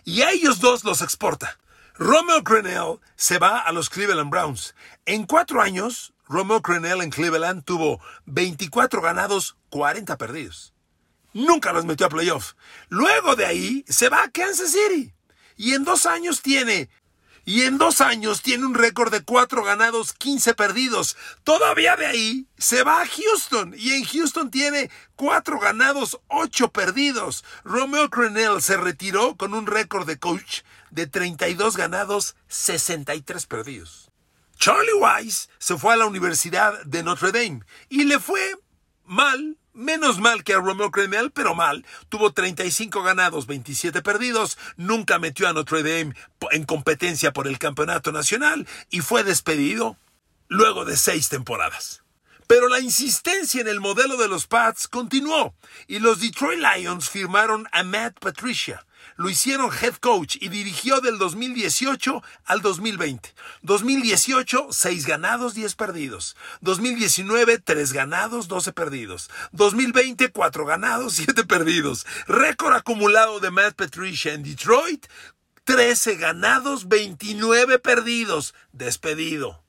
Y 0.05 0.23
a 0.23 0.33
ellos 0.33 0.61
dos 0.61 0.85
los 0.85 1.01
exporta. 1.01 1.57
Romeo 1.97 2.43
Crennel 2.43 2.99
se 3.15 3.39
va 3.39 3.61
a 3.61 3.71
los 3.71 3.89
Cleveland 3.89 4.29
Browns. 4.29 4.75
En 5.07 5.27
cuatro 5.27 5.63
años, 5.63 6.13
Romeo 6.27 6.61
Crennel 6.61 7.03
en 7.03 7.11
Cleveland 7.11 7.63
tuvo 7.63 8.01
24 8.27 9.01
ganados, 9.01 9.57
40 9.71 10.19
perdidos. 10.19 10.75
nunca 11.33 11.73
los 11.73 11.85
metió 11.85 12.07
a 12.07 12.09
playoff. 12.09 12.55
Luego 12.89 13.37
de 13.37 13.47
ahí 13.47 13.85
se 13.87 14.09
va 14.09 14.25
a 14.25 14.31
Kansas 14.31 14.73
City. 14.73 15.15
Y 15.57 15.75
en 15.75 15.85
dos 15.85 16.05
años 16.05 16.43
tiene 16.43 16.91
y 17.45 17.63
en 17.63 17.79
dos 17.79 18.01
años 18.01 18.43
tiene 18.43 18.65
un 18.65 18.75
récord 18.75 19.13
de 19.13 19.23
cuatro 19.23 19.63
ganados, 19.63 20.13
15 20.13 20.55
perdidos. 20.55 21.17
Todavía 21.43 21.97
de 21.97 22.07
ahí 22.07 22.47
se 22.57 22.83
va 22.83 23.03
a 23.03 23.07
Houston 23.07 23.75
y 23.77 23.93
en 23.93 24.05
Houston 24.05 24.51
tiene 24.51 24.91
cuatro 25.17 25.59
ganados, 25.59 26.19
ocho 26.29 26.69
perdidos. 26.73 27.45
Romeo 27.65 28.09
Crennel 28.11 28.63
se 28.63 28.77
retiró 28.77 29.37
con 29.37 29.55
un 29.55 29.67
récord 29.67 30.07
de 30.07 30.19
coach 30.19 30.61
de 30.91 31.07
32 31.07 31.77
ganados, 31.77 32.37
63 32.49 33.47
perdidos. 33.47 34.11
Charlie 34.57 34.95
Wise 34.95 35.49
se 35.59 35.77
fue 35.77 35.95
a 35.95 35.97
la 35.97 36.07
Universidad 36.07 36.83
de 36.85 37.03
Notre 37.03 37.33
Dame 37.33 37.61
y 37.89 38.05
le 38.05 38.19
fue 38.21 38.57
mal 39.05 39.59
Menos 39.75 40.21
mal 40.21 40.45
que 40.45 40.55
a 40.55 40.59
Romeo 40.59 40.93
Crennel, 40.93 41.33
pero 41.33 41.57
mal. 41.57 41.85
Tuvo 42.09 42.33
35 42.33 43.03
ganados, 43.03 43.49
27 43.49 44.03
perdidos. 44.03 44.57
Nunca 44.77 45.19
metió 45.19 45.49
a 45.49 45.53
Notre 45.53 45.83
Dame 45.83 46.15
en 46.53 46.65
competencia 46.65 47.33
por 47.33 47.49
el 47.49 47.59
campeonato 47.59 48.13
nacional 48.13 48.69
y 48.91 49.01
fue 49.01 49.25
despedido 49.25 49.97
luego 50.47 50.85
de 50.85 50.97
seis 50.97 51.29
temporadas. 51.29 52.04
Pero 52.47 52.69
la 52.69 52.81
insistencia 52.81 53.61
en 53.61 53.69
el 53.69 53.81
modelo 53.81 54.17
de 54.17 54.29
los 54.29 54.47
Pats 54.47 54.87
continuó 54.87 55.55
y 55.87 55.99
los 55.99 56.21
Detroit 56.21 56.61
Lions 56.61 57.09
firmaron 57.09 57.67
a 57.73 57.83
Matt 57.85 58.19
Patricia, 58.21 58.85
lo 59.17 59.31
hicieron 59.31 59.71
head 59.73 59.95
coach 59.95 60.37
y 60.41 60.49
dirigió 60.49 61.01
del 61.01 61.19
2018 61.19 62.23
al 62.45 62.61
2020. 62.61 63.35
2018, 63.63 64.69
6 64.71 65.07
ganados, 65.07 65.55
10 65.55 65.75
perdidos. 65.75 66.37
2019, 66.61 67.59
3 67.59 67.93
ganados, 67.93 68.49
12 68.49 68.73
perdidos. 68.73 69.31
2020, 69.53 70.31
4 70.31 70.67
ganados, 70.67 71.13
7 71.17 71.45
perdidos. 71.45 72.07
Récord 72.27 72.75
acumulado 72.75 73.41
de 73.41 73.51
Matt 73.51 73.75
Patricia 73.75 74.35
en 74.35 74.43
Detroit, 74.43 75.07
13 75.65 76.17
ganados, 76.17 76.89
29 76.89 77.79
perdidos. 77.79 78.55
Despedido. 78.73 79.64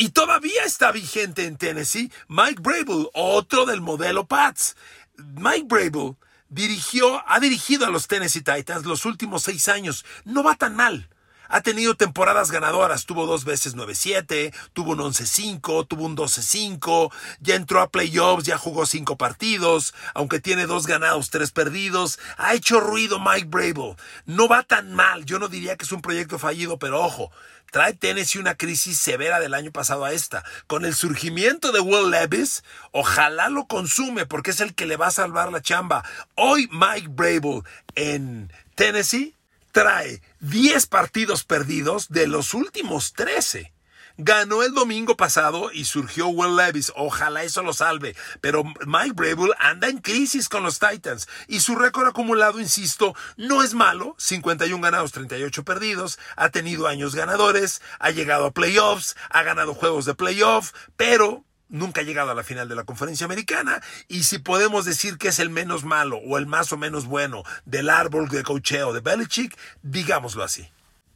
Y 0.00 0.10
todavía 0.10 0.62
está 0.64 0.92
vigente 0.92 1.44
en 1.44 1.56
Tennessee 1.56 2.12
Mike 2.28 2.62
Brable, 2.62 3.10
otro 3.14 3.66
del 3.66 3.80
modelo 3.80 4.28
Pats. 4.28 4.76
Mike 5.16 5.66
Brable 5.66 6.14
dirigió, 6.48 7.28
ha 7.28 7.40
dirigido 7.40 7.84
a 7.84 7.90
los 7.90 8.06
Tennessee 8.06 8.42
Titans 8.42 8.86
los 8.86 9.04
últimos 9.04 9.42
seis 9.42 9.68
años. 9.68 10.04
No 10.24 10.44
va 10.44 10.54
tan 10.54 10.76
mal. 10.76 11.08
Ha 11.48 11.62
tenido 11.62 11.94
temporadas 11.94 12.50
ganadoras, 12.50 13.06
tuvo 13.06 13.26
dos 13.26 13.44
veces 13.44 13.74
9-7, 13.74 14.54
tuvo 14.74 14.92
un 14.92 14.98
11-5, 14.98 15.88
tuvo 15.88 16.04
un 16.04 16.16
12-5, 16.16 17.10
ya 17.40 17.54
entró 17.54 17.80
a 17.80 17.90
playoffs, 17.90 18.44
ya 18.44 18.58
jugó 18.58 18.84
cinco 18.84 19.16
partidos, 19.16 19.94
aunque 20.14 20.40
tiene 20.40 20.66
dos 20.66 20.86
ganados, 20.86 21.30
tres 21.30 21.50
perdidos. 21.50 22.18
Ha 22.36 22.54
hecho 22.54 22.80
ruido 22.80 23.18
Mike 23.18 23.48
Brable. 23.48 23.96
No 24.26 24.46
va 24.48 24.62
tan 24.62 24.92
mal, 24.94 25.24
yo 25.24 25.38
no 25.38 25.48
diría 25.48 25.76
que 25.76 25.84
es 25.84 25.92
un 25.92 26.02
proyecto 26.02 26.38
fallido, 26.38 26.78
pero 26.78 27.00
ojo, 27.00 27.30
trae 27.70 27.94
Tennessee 27.94 28.38
una 28.38 28.54
crisis 28.54 28.98
severa 28.98 29.40
del 29.40 29.54
año 29.54 29.72
pasado 29.72 30.04
a 30.04 30.12
esta. 30.12 30.44
Con 30.66 30.84
el 30.84 30.94
surgimiento 30.94 31.72
de 31.72 31.80
Will 31.80 32.10
Levis, 32.10 32.62
ojalá 32.92 33.48
lo 33.48 33.66
consume 33.66 34.26
porque 34.26 34.50
es 34.50 34.60
el 34.60 34.74
que 34.74 34.86
le 34.86 34.96
va 34.96 35.06
a 35.06 35.12
salvar 35.12 35.50
la 35.50 35.62
chamba. 35.62 36.04
Hoy 36.34 36.68
Mike 36.72 37.08
Brable 37.10 37.62
en 37.94 38.52
Tennessee 38.74 39.34
trae 39.72 40.22
10 40.40 40.86
partidos 40.86 41.44
perdidos 41.44 42.08
de 42.08 42.26
los 42.26 42.54
últimos 42.54 43.12
13. 43.12 43.72
Ganó 44.20 44.64
el 44.64 44.74
domingo 44.74 45.16
pasado 45.16 45.70
y 45.72 45.84
surgió 45.84 46.26
Will 46.26 46.56
Levis. 46.56 46.92
Ojalá 46.96 47.44
eso 47.44 47.62
lo 47.62 47.72
salve. 47.72 48.16
Pero 48.40 48.64
Mike 48.84 49.12
Brable 49.14 49.54
anda 49.60 49.86
en 49.86 49.98
crisis 49.98 50.48
con 50.48 50.64
los 50.64 50.80
Titans. 50.80 51.28
Y 51.46 51.60
su 51.60 51.76
récord 51.76 52.08
acumulado, 52.08 52.58
insisto, 52.58 53.14
no 53.36 53.62
es 53.62 53.74
malo. 53.74 54.16
51 54.18 54.82
ganados, 54.82 55.12
38 55.12 55.64
perdidos. 55.64 56.18
Ha 56.34 56.48
tenido 56.48 56.88
años 56.88 57.14
ganadores. 57.14 57.80
Ha 58.00 58.10
llegado 58.10 58.46
a 58.46 58.50
playoffs. 58.50 59.14
Ha 59.30 59.44
ganado 59.44 59.72
juegos 59.72 60.04
de 60.04 60.16
playoff. 60.16 60.72
Pero 60.96 61.44
nunca 61.68 62.00
ha 62.00 62.04
llegado 62.04 62.30
a 62.30 62.34
la 62.34 62.44
final 62.44 62.68
de 62.68 62.76
la 62.76 62.84
conferencia 62.84 63.24
americana 63.24 63.80
y 64.08 64.24
si 64.24 64.38
podemos 64.38 64.84
decir 64.84 65.18
que 65.18 65.28
es 65.28 65.38
el 65.38 65.50
menos 65.50 65.84
malo 65.84 66.18
o 66.18 66.38
el 66.38 66.46
más 66.46 66.72
o 66.72 66.76
menos 66.76 67.06
bueno 67.06 67.42
del 67.64 67.90
árbol 67.90 68.28
de 68.28 68.42
cocheo 68.42 68.92
de 68.92 69.00
Belichick, 69.00 69.56
digámoslo 69.82 70.44
así. 70.44 70.68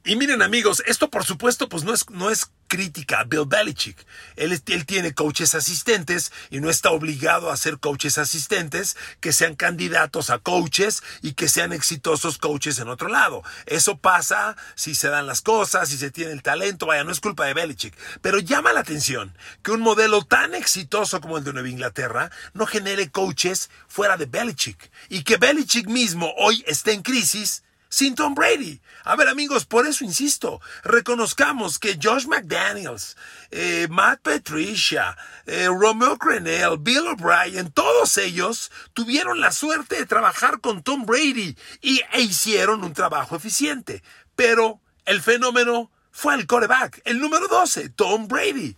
Y 0.05 0.17
miren 0.17 0.43
amigos, 0.43 0.83
esto 0.87 1.11
por 1.11 1.25
supuesto 1.25 1.69
pues 1.69 1.85
no 1.85 1.95
es, 1.95 2.11
no 2.11 2.29
es 2.29 2.51
crítica 2.67 3.21
a 3.21 3.25
Bill 3.25 3.45
Belichick. 3.47 3.97
Él, 4.35 4.61
él, 4.67 4.87
tiene 4.87 5.15
coaches 5.15 5.55
asistentes 5.55 6.33
y 6.51 6.59
no 6.59 6.71
está 6.71 6.91
obligado 6.91 7.51
a 7.51 7.57
ser 7.57 7.79
coaches 7.79 8.19
asistentes 8.19 8.97
que 9.21 9.33
sean 9.33 9.55
candidatos 9.55 10.31
a 10.31 10.39
coaches 10.39 11.05
y 11.23 11.35
que 11.35 11.49
sean 11.49 11.73
exitosos 11.73 12.39
coaches 12.39 12.81
en 12.81 12.89
otro 12.89 13.09
lado. 13.09 13.45
Eso 13.67 13.97
pasa 13.99 14.57
si 14.75 14.97
se 14.97 15.09
dan 15.09 15.29
las 15.29 15.41
cosas, 15.41 15.91
si 15.91 15.97
se 15.97 16.11
tiene 16.11 16.33
el 16.33 16.43
talento, 16.43 16.87
vaya, 16.87 17.05
no 17.05 17.13
es 17.13 17.21
culpa 17.21 17.47
de 17.47 17.55
Belichick. 17.55 17.97
Pero 18.23 18.41
llama 18.41 18.73
la 18.73 18.81
atención 18.81 19.37
que 19.63 19.71
un 19.71 19.83
modelo 19.83 20.25
tan 20.25 20.57
exitoso 20.57 21.21
como 21.21 21.39
el 21.39 21.45
de 21.45 21.53
Nueva 21.53 21.69
Inglaterra 21.69 22.33
no 22.55 22.67
genere 22.67 23.09
coaches 23.11 23.71
fuera 23.87 24.17
de 24.17 24.27
Belichick 24.27 24.91
y 25.11 25.23
que 25.23 25.37
Belichick 25.37 25.87
mismo 25.87 26.33
hoy 26.39 26.65
esté 26.67 26.93
en 26.93 27.03
crisis 27.03 27.63
sin 27.93 28.15
Tom 28.15 28.35
Brady. 28.35 28.81
A 29.05 29.17
ver 29.17 29.29
amigos, 29.29 29.67
por 29.67 29.87
eso 29.87 30.03
insisto, 30.03 30.63
reconozcamos 30.83 31.79
que 31.79 31.99
Josh 32.03 32.27
McDaniels, 32.27 33.19
eh, 33.51 33.87
Matt 33.91 34.23
Patricia, 34.23 35.15
eh, 35.45 35.67
Romeo 35.67 36.17
Crennel, 36.17 36.79
Bill 36.79 37.07
O'Brien, 37.07 37.71
todos 37.71 38.17
ellos 38.17 38.73
tuvieron 38.95 39.41
la 39.41 39.53
suerte 39.53 39.97
de 39.97 40.07
trabajar 40.07 40.61
con 40.61 40.83
Tom 40.83 41.05
Brady 41.05 41.55
y, 41.83 42.01
e 42.13 42.23
hicieron 42.23 42.83
un 42.83 42.95
trabajo 42.95 43.37
eficiente. 43.37 44.03
Pero 44.37 44.81
el 45.05 45.21
fenómeno 45.21 45.91
fue 46.11 46.35
el 46.35 46.47
coreback, 46.47 47.03
el 47.05 47.21
número 47.21 47.47
12, 47.47 47.91
Tom 47.91 48.27
Brady. 48.27 48.75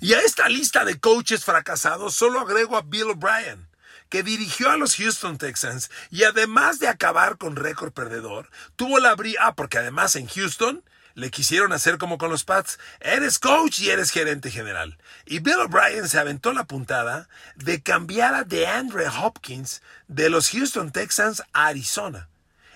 Y 0.00 0.12
a 0.12 0.20
esta 0.20 0.50
lista 0.50 0.84
de 0.84 1.00
coaches 1.00 1.46
fracasados 1.46 2.14
solo 2.14 2.40
agrego 2.40 2.76
a 2.76 2.82
Bill 2.82 3.10
O'Brien 3.10 3.69
que 4.10 4.22
dirigió 4.22 4.70
a 4.70 4.76
los 4.76 4.96
Houston 4.96 5.38
Texans 5.38 5.90
y 6.10 6.24
además 6.24 6.78
de 6.78 6.88
acabar 6.88 7.38
con 7.38 7.56
récord 7.56 7.92
perdedor, 7.92 8.50
tuvo 8.76 8.98
la 8.98 9.14
bri... 9.14 9.36
Ah, 9.40 9.54
porque 9.54 9.78
además 9.78 10.16
en 10.16 10.26
Houston 10.26 10.84
le 11.14 11.30
quisieron 11.30 11.72
hacer 11.72 11.98
como 11.98 12.18
con 12.18 12.30
los 12.30 12.44
Pats. 12.44 12.78
Eres 13.00 13.38
coach 13.38 13.80
y 13.80 13.90
eres 13.90 14.10
gerente 14.10 14.50
general. 14.50 14.98
Y 15.26 15.38
Bill 15.38 15.60
O'Brien 15.60 16.08
se 16.08 16.18
aventó 16.18 16.52
la 16.52 16.64
puntada 16.64 17.28
de 17.56 17.82
cambiar 17.82 18.34
a 18.34 18.44
DeAndre 18.44 19.06
Hopkins 19.08 19.82
de 20.08 20.30
los 20.30 20.50
Houston 20.50 20.92
Texans 20.92 21.42
a 21.52 21.66
Arizona. 21.66 22.28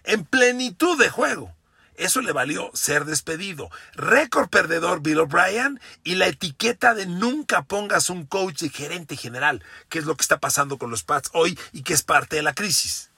En 0.04 0.24
plenitud 0.24 0.98
de 0.98 1.10
juego. 1.10 1.54
Eso 1.96 2.20
le 2.20 2.32
valió 2.32 2.70
ser 2.74 3.04
despedido. 3.04 3.70
Récord 3.94 4.48
perdedor 4.48 5.00
Bill 5.00 5.20
O'Brien 5.20 5.80
y 6.02 6.16
la 6.16 6.26
etiqueta 6.26 6.94
de 6.94 7.06
nunca 7.06 7.62
pongas 7.62 8.10
un 8.10 8.26
coach 8.26 8.62
de 8.62 8.68
gerente 8.68 9.16
general, 9.16 9.62
que 9.88 9.98
es 9.98 10.04
lo 10.04 10.16
que 10.16 10.22
está 10.22 10.40
pasando 10.40 10.78
con 10.78 10.90
los 10.90 11.04
Pats 11.04 11.30
hoy 11.32 11.58
y 11.72 11.82
que 11.82 11.94
es 11.94 12.02
parte 12.02 12.36
de 12.36 12.42
la 12.42 12.54
crisis. 12.54 13.10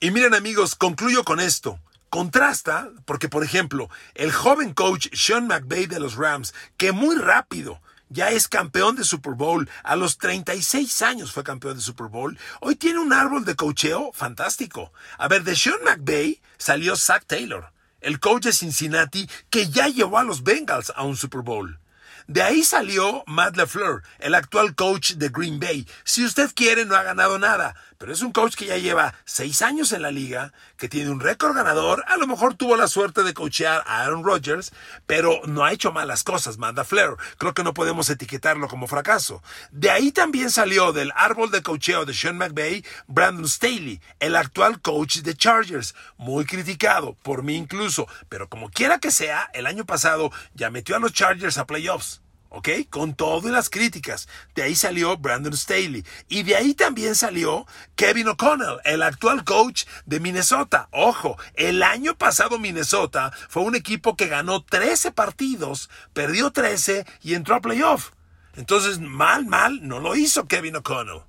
Y 0.00 0.10
miren 0.10 0.34
amigos, 0.34 0.74
concluyo 0.74 1.24
con 1.24 1.40
esto. 1.40 1.78
Contrasta, 2.08 2.90
porque 3.04 3.28
por 3.28 3.44
ejemplo, 3.44 3.90
el 4.14 4.32
joven 4.32 4.72
coach 4.72 5.08
Sean 5.12 5.46
McVay 5.46 5.86
de 5.86 6.00
los 6.00 6.14
Rams, 6.14 6.54
que 6.78 6.92
muy 6.92 7.16
rápido 7.16 7.82
ya 8.08 8.30
es 8.30 8.48
campeón 8.48 8.96
de 8.96 9.04
Super 9.04 9.34
Bowl. 9.34 9.68
A 9.82 9.96
los 9.96 10.18
36 10.18 11.02
años 11.02 11.32
fue 11.32 11.44
campeón 11.44 11.76
de 11.76 11.82
Super 11.82 12.08
Bowl. 12.08 12.38
Hoy 12.60 12.76
tiene 12.76 12.98
un 12.98 13.12
árbol 13.12 13.44
de 13.44 13.56
cocheo 13.56 14.10
fantástico. 14.12 14.92
A 15.18 15.28
ver, 15.28 15.44
de 15.44 15.56
Sean 15.56 15.82
McVay 15.84 16.40
salió 16.56 16.96
Zach 16.96 17.24
Taylor, 17.26 17.72
el 18.00 18.20
coach 18.20 18.44
de 18.44 18.52
Cincinnati 18.52 19.28
que 19.50 19.68
ya 19.68 19.88
llevó 19.88 20.18
a 20.18 20.24
los 20.24 20.42
Bengals 20.42 20.92
a 20.96 21.04
un 21.04 21.16
Super 21.16 21.42
Bowl. 21.42 21.78
De 22.28 22.42
ahí 22.42 22.62
salió 22.62 23.24
Matt 23.26 23.56
LeFleur, 23.56 24.02
el 24.18 24.34
actual 24.34 24.74
coach 24.74 25.12
de 25.12 25.30
Green 25.30 25.58
Bay. 25.58 25.88
Si 26.04 26.22
usted 26.26 26.50
quiere, 26.54 26.84
no 26.84 26.94
ha 26.94 27.02
ganado 27.02 27.38
nada, 27.38 27.74
pero 27.98 28.12
es 28.12 28.22
un 28.22 28.30
coach 28.32 28.54
que 28.54 28.66
ya 28.66 28.78
lleva 28.78 29.14
seis 29.24 29.60
años 29.60 29.92
en 29.92 30.02
la 30.02 30.12
liga, 30.12 30.52
que 30.76 30.88
tiene 30.88 31.10
un 31.10 31.18
récord 31.18 31.54
ganador, 31.54 32.04
a 32.06 32.16
lo 32.16 32.28
mejor 32.28 32.54
tuvo 32.54 32.76
la 32.76 32.86
suerte 32.86 33.24
de 33.24 33.34
coachear 33.34 33.82
a 33.86 34.02
Aaron 34.02 34.24
Rodgers, 34.24 34.72
pero 35.06 35.40
no 35.46 35.64
ha 35.64 35.72
hecho 35.72 35.90
malas 35.90 36.22
cosas, 36.22 36.58
Matt 36.58 36.76
LeFleur. 36.76 37.18
Creo 37.38 37.54
que 37.54 37.64
no 37.64 37.74
podemos 37.74 38.08
etiquetarlo 38.08 38.68
como 38.68 38.86
fracaso. 38.86 39.42
De 39.72 39.90
ahí 39.90 40.12
también 40.12 40.50
salió 40.50 40.92
del 40.92 41.12
árbol 41.16 41.50
de 41.50 41.62
coacheo 41.62 42.04
de 42.04 42.14
Sean 42.14 42.38
McVay, 42.38 42.84
Brandon 43.08 43.48
Staley, 43.48 44.00
el 44.20 44.36
actual 44.36 44.80
coach 44.80 45.18
de 45.18 45.34
Chargers, 45.34 45.96
muy 46.16 46.44
criticado, 46.44 47.16
por 47.22 47.42
mí 47.42 47.56
incluso, 47.56 48.06
pero 48.28 48.48
como 48.48 48.70
quiera 48.70 49.00
que 49.00 49.10
sea, 49.10 49.50
el 49.54 49.66
año 49.66 49.84
pasado 49.84 50.30
ya 50.54 50.70
metió 50.70 50.94
a 50.94 51.00
los 51.00 51.12
Chargers 51.12 51.58
a 51.58 51.66
playoffs. 51.66 52.20
¿Ok? 52.48 52.68
Con 52.90 53.14
todas 53.14 53.50
las 53.52 53.70
críticas. 53.70 54.28
De 54.54 54.62
ahí 54.62 54.74
salió 54.74 55.16
Brandon 55.16 55.56
Staley. 55.56 56.04
Y 56.28 56.42
de 56.42 56.56
ahí 56.56 56.74
también 56.74 57.14
salió 57.14 57.66
Kevin 57.96 58.28
O'Connell, 58.28 58.78
el 58.84 59.02
actual 59.02 59.44
coach 59.44 59.84
de 60.06 60.20
Minnesota. 60.20 60.88
Ojo, 60.90 61.36
el 61.54 61.82
año 61.82 62.16
pasado 62.16 62.58
Minnesota 62.58 63.32
fue 63.48 63.62
un 63.62 63.74
equipo 63.74 64.16
que 64.16 64.28
ganó 64.28 64.64
13 64.64 65.12
partidos, 65.12 65.90
perdió 66.12 66.50
13 66.50 67.06
y 67.22 67.34
entró 67.34 67.56
a 67.56 67.60
playoff. 67.60 68.10
Entonces, 68.56 68.98
mal, 68.98 69.46
mal, 69.46 69.86
no 69.86 70.00
lo 70.00 70.16
hizo 70.16 70.48
Kevin 70.48 70.76
O'Connell. 70.76 71.22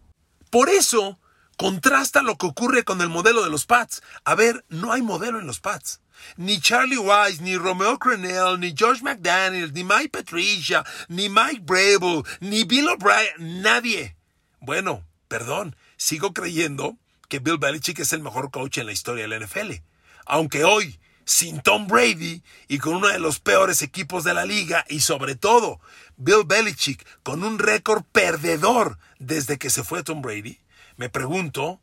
Por 0.50 0.70
eso, 0.70 1.20
Contrasta 1.60 2.22
lo 2.22 2.38
que 2.38 2.46
ocurre 2.46 2.86
con 2.86 3.02
el 3.02 3.10
modelo 3.10 3.44
de 3.44 3.50
los 3.50 3.66
Pats. 3.66 4.02
A 4.24 4.34
ver, 4.34 4.64
no 4.70 4.94
hay 4.94 5.02
modelo 5.02 5.42
en 5.42 5.46
los 5.46 5.60
Pats. 5.60 6.00
Ni 6.38 6.60
Charlie 6.60 6.98
Wise, 6.98 7.42
ni 7.42 7.58
Romeo 7.58 7.98
Crennel, 7.98 8.60
ni 8.60 8.74
George 8.76 9.04
McDaniels, 9.04 9.74
ni 9.74 9.84
Mike 9.84 10.10
Patricia, 10.10 10.84
ni 11.08 11.30
Mike 11.30 11.62
Brable, 11.62 12.24
ni 12.40 12.64
Bill 12.64 12.90
O'Brien, 12.90 13.62
nadie. 13.62 14.16
Bueno, 14.60 15.06
perdón, 15.28 15.76
sigo 15.98 16.34
creyendo 16.34 16.98
que 17.28 17.40
Bill 17.40 17.58
Belichick 17.58 18.00
es 18.00 18.14
el 18.14 18.22
mejor 18.22 18.52
coach 18.52 18.80
en 18.80 18.88
la 18.88 18.92
historia 18.92 19.28
de 19.28 19.40
la 19.40 19.46
NFL. 19.46 19.82
Aunque 20.26 20.64
hoy, 20.64 21.00
sin 21.30 21.62
Tom 21.62 21.88
Brady 21.88 22.42
y 22.68 22.80
con 22.80 22.96
uno 22.96 23.08
de 23.08 23.20
los 23.20 23.40
peores 23.40 23.84
equipos 23.84 24.24
de 24.24 24.34
la 24.34 24.46
liga 24.46 24.84
y 24.90 25.02
sobre 25.02 25.36
todo 25.36 25.80
Bill 26.18 26.44
Belichick 26.46 27.06
con 27.22 27.44
un 27.44 27.60
récord 27.60 28.04
perdedor 28.12 28.98
desde 29.20 29.60
que 29.60 29.70
se 29.70 29.84
fue 29.84 30.02
Tom 30.02 30.24
Brady, 30.24 30.60
me 30.98 31.10
pregunto, 31.10 31.80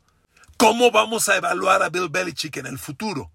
¿cómo 0.57 0.91
vamos 0.91 1.29
a 1.29 1.37
evaluar 1.37 1.81
a 1.81 1.89
Bill 1.89 2.09
Belichick 2.09 2.57
en 2.57 2.65
el 2.65 2.77
futuro? 2.77 3.31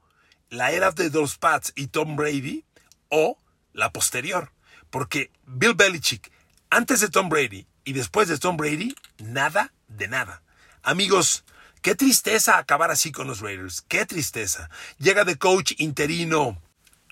¿La 0.52 0.70
era 0.70 0.90
de 0.90 1.08
los 1.08 1.38
Pats 1.38 1.72
y 1.76 1.86
Tom 1.86 2.14
Brady 2.14 2.66
o 3.08 3.38
la 3.72 3.90
posterior? 3.90 4.52
Porque 4.90 5.30
Bill 5.46 5.72
Belichick, 5.72 6.30
antes 6.68 7.00
de 7.00 7.08
Tom 7.08 7.30
Brady 7.30 7.66
y 7.84 7.94
después 7.94 8.28
de 8.28 8.36
Tom 8.36 8.58
Brady, 8.58 8.94
nada 9.16 9.72
de 9.88 10.08
nada. 10.08 10.42
Amigos, 10.82 11.46
qué 11.80 11.94
tristeza 11.94 12.58
acabar 12.58 12.90
así 12.90 13.12
con 13.12 13.26
los 13.26 13.40
Raiders, 13.40 13.80
qué 13.88 14.04
tristeza. 14.04 14.68
Llega 14.98 15.24
de 15.24 15.38
coach 15.38 15.72
interino 15.78 16.60